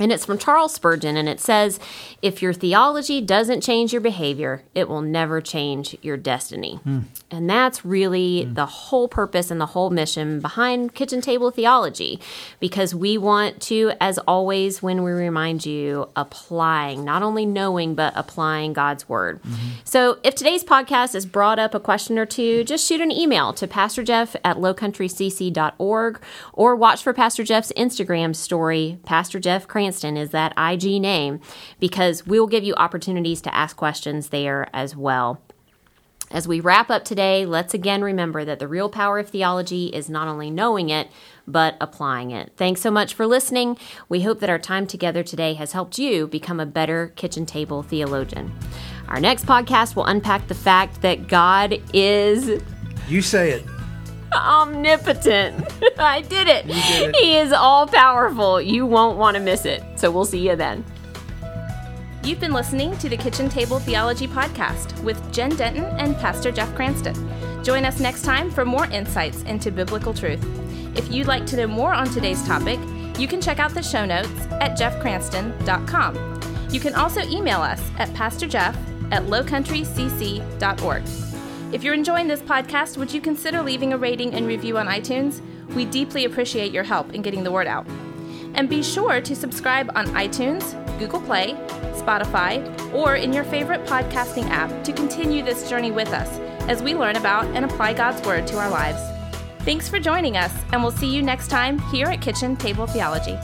And 0.00 0.10
it's 0.10 0.24
from 0.24 0.38
Charles 0.38 0.74
Spurgeon, 0.74 1.16
and 1.16 1.28
it 1.28 1.38
says, 1.38 1.78
If 2.20 2.42
your 2.42 2.52
theology 2.52 3.20
doesn't 3.20 3.60
change 3.60 3.92
your 3.92 4.00
behavior, 4.00 4.64
it 4.74 4.88
will 4.88 5.02
never 5.02 5.40
change 5.40 5.96
your 6.02 6.16
destiny. 6.16 6.80
Hmm. 6.82 7.00
And 7.30 7.48
that's 7.48 7.84
really 7.84 8.42
hmm. 8.42 8.54
the 8.54 8.66
whole 8.66 9.06
purpose 9.06 9.52
and 9.52 9.60
the 9.60 9.66
whole 9.66 9.90
mission 9.90 10.40
behind 10.40 10.94
Kitchen 10.94 11.20
Table 11.20 11.52
Theology, 11.52 12.18
because 12.58 12.92
we 12.92 13.16
want 13.16 13.62
to, 13.62 13.92
as 14.00 14.18
always, 14.18 14.82
when 14.82 15.04
we 15.04 15.12
remind 15.12 15.64
you, 15.64 16.08
applying, 16.16 17.04
not 17.04 17.22
only 17.22 17.46
knowing, 17.46 17.94
but 17.94 18.12
applying 18.16 18.72
God's 18.72 19.08
Word. 19.08 19.40
Mm-hmm. 19.42 19.68
So 19.84 20.18
if 20.24 20.34
today's 20.34 20.64
podcast 20.64 21.12
has 21.12 21.24
brought 21.24 21.60
up 21.60 21.72
a 21.72 21.78
question 21.78 22.18
or 22.18 22.26
two, 22.26 22.64
just 22.64 22.84
shoot 22.84 23.00
an 23.00 23.12
email 23.12 23.52
to 23.52 23.68
Pastor 23.68 24.02
Jeff 24.02 24.34
at 24.42 24.56
lowcountrycc.org 24.56 26.20
or 26.52 26.74
watch 26.74 27.00
for 27.00 27.12
Pastor 27.12 27.44
Jeff's 27.44 27.72
Instagram 27.76 28.34
story. 28.34 28.98
Pastor 29.04 29.38
Jeff 29.38 29.68
Cranston 29.84 30.16
is 30.16 30.30
that 30.30 30.54
IG 30.56 30.98
name 30.98 31.40
because 31.78 32.26
we'll 32.26 32.46
give 32.46 32.64
you 32.64 32.72
opportunities 32.76 33.42
to 33.42 33.54
ask 33.54 33.76
questions 33.76 34.30
there 34.30 34.66
as 34.72 34.96
well. 34.96 35.42
As 36.30 36.48
we 36.48 36.58
wrap 36.58 36.88
up 36.88 37.04
today, 37.04 37.44
let's 37.44 37.74
again 37.74 38.00
remember 38.00 38.46
that 38.46 38.60
the 38.60 38.66
real 38.66 38.88
power 38.88 39.18
of 39.18 39.28
theology 39.28 39.88
is 39.88 40.08
not 40.08 40.26
only 40.26 40.50
knowing 40.50 40.88
it, 40.88 41.10
but 41.46 41.76
applying 41.82 42.30
it. 42.30 42.50
Thanks 42.56 42.80
so 42.80 42.90
much 42.90 43.12
for 43.12 43.26
listening. 43.26 43.76
We 44.08 44.22
hope 44.22 44.40
that 44.40 44.48
our 44.48 44.58
time 44.58 44.86
together 44.86 45.22
today 45.22 45.52
has 45.52 45.72
helped 45.72 45.98
you 45.98 46.28
become 46.28 46.60
a 46.60 46.66
better 46.66 47.08
kitchen 47.08 47.44
table 47.44 47.82
theologian. 47.82 48.58
Our 49.08 49.20
next 49.20 49.44
podcast 49.44 49.96
will 49.96 50.06
unpack 50.06 50.48
the 50.48 50.54
fact 50.54 51.02
that 51.02 51.28
God 51.28 51.78
is 51.92 52.62
You 53.06 53.20
say 53.20 53.50
it. 53.50 53.73
Omnipotent. 54.34 55.64
I 55.98 56.22
did 56.22 56.48
it. 56.48 56.66
did 56.66 57.10
it. 57.10 57.16
He 57.16 57.36
is 57.36 57.52
all 57.52 57.86
powerful. 57.86 58.60
You 58.60 58.86
won't 58.86 59.18
want 59.18 59.36
to 59.36 59.42
miss 59.42 59.64
it. 59.64 59.82
So 59.96 60.10
we'll 60.10 60.24
see 60.24 60.48
you 60.48 60.56
then. 60.56 60.84
You've 62.24 62.40
been 62.40 62.54
listening 62.54 62.96
to 62.98 63.08
the 63.08 63.18
Kitchen 63.18 63.50
Table 63.50 63.78
Theology 63.78 64.26
Podcast 64.26 64.98
with 65.02 65.32
Jen 65.32 65.54
Denton 65.56 65.84
and 65.84 66.16
Pastor 66.16 66.50
Jeff 66.50 66.74
Cranston. 66.74 67.14
Join 67.62 67.84
us 67.84 68.00
next 68.00 68.22
time 68.22 68.50
for 68.50 68.64
more 68.64 68.86
insights 68.86 69.42
into 69.42 69.70
biblical 69.70 70.14
truth. 70.14 70.42
If 70.96 71.12
you'd 71.12 71.26
like 71.26 71.44
to 71.46 71.56
know 71.56 71.66
more 71.66 71.92
on 71.92 72.08
today's 72.08 72.42
topic, 72.46 72.78
you 73.18 73.28
can 73.28 73.40
check 73.40 73.58
out 73.58 73.74
the 73.74 73.82
show 73.82 74.06
notes 74.06 74.30
at 74.52 74.78
jeffcranston.com. 74.78 76.40
You 76.70 76.80
can 76.80 76.94
also 76.94 77.20
email 77.22 77.60
us 77.60 77.82
at 77.98 78.08
pastorjeff 78.10 78.74
at 79.12 79.24
lowcountrycc.org. 79.24 81.23
If 81.74 81.82
you're 81.82 81.92
enjoying 81.92 82.28
this 82.28 82.40
podcast, 82.40 82.96
would 82.98 83.12
you 83.12 83.20
consider 83.20 83.60
leaving 83.60 83.92
a 83.92 83.98
rating 83.98 84.32
and 84.32 84.46
review 84.46 84.78
on 84.78 84.86
iTunes? 84.86 85.40
We 85.74 85.84
deeply 85.84 86.24
appreciate 86.24 86.70
your 86.70 86.84
help 86.84 87.12
in 87.12 87.20
getting 87.20 87.42
the 87.42 87.50
word 87.50 87.66
out. 87.66 87.84
And 88.54 88.68
be 88.68 88.80
sure 88.80 89.20
to 89.20 89.34
subscribe 89.34 89.90
on 89.96 90.06
iTunes, 90.10 90.72
Google 91.00 91.20
Play, 91.20 91.54
Spotify, 91.96 92.62
or 92.94 93.16
in 93.16 93.32
your 93.32 93.42
favorite 93.42 93.84
podcasting 93.86 94.48
app 94.50 94.84
to 94.84 94.92
continue 94.92 95.42
this 95.42 95.68
journey 95.68 95.90
with 95.90 96.12
us 96.12 96.38
as 96.68 96.80
we 96.80 96.94
learn 96.94 97.16
about 97.16 97.46
and 97.46 97.64
apply 97.64 97.94
God's 97.94 98.24
Word 98.24 98.46
to 98.46 98.58
our 98.58 98.70
lives. 98.70 99.02
Thanks 99.64 99.88
for 99.88 99.98
joining 99.98 100.36
us, 100.36 100.52
and 100.70 100.80
we'll 100.80 100.92
see 100.92 101.12
you 101.12 101.22
next 101.22 101.48
time 101.48 101.80
here 101.90 102.06
at 102.06 102.22
Kitchen 102.22 102.54
Table 102.54 102.86
Theology. 102.86 103.36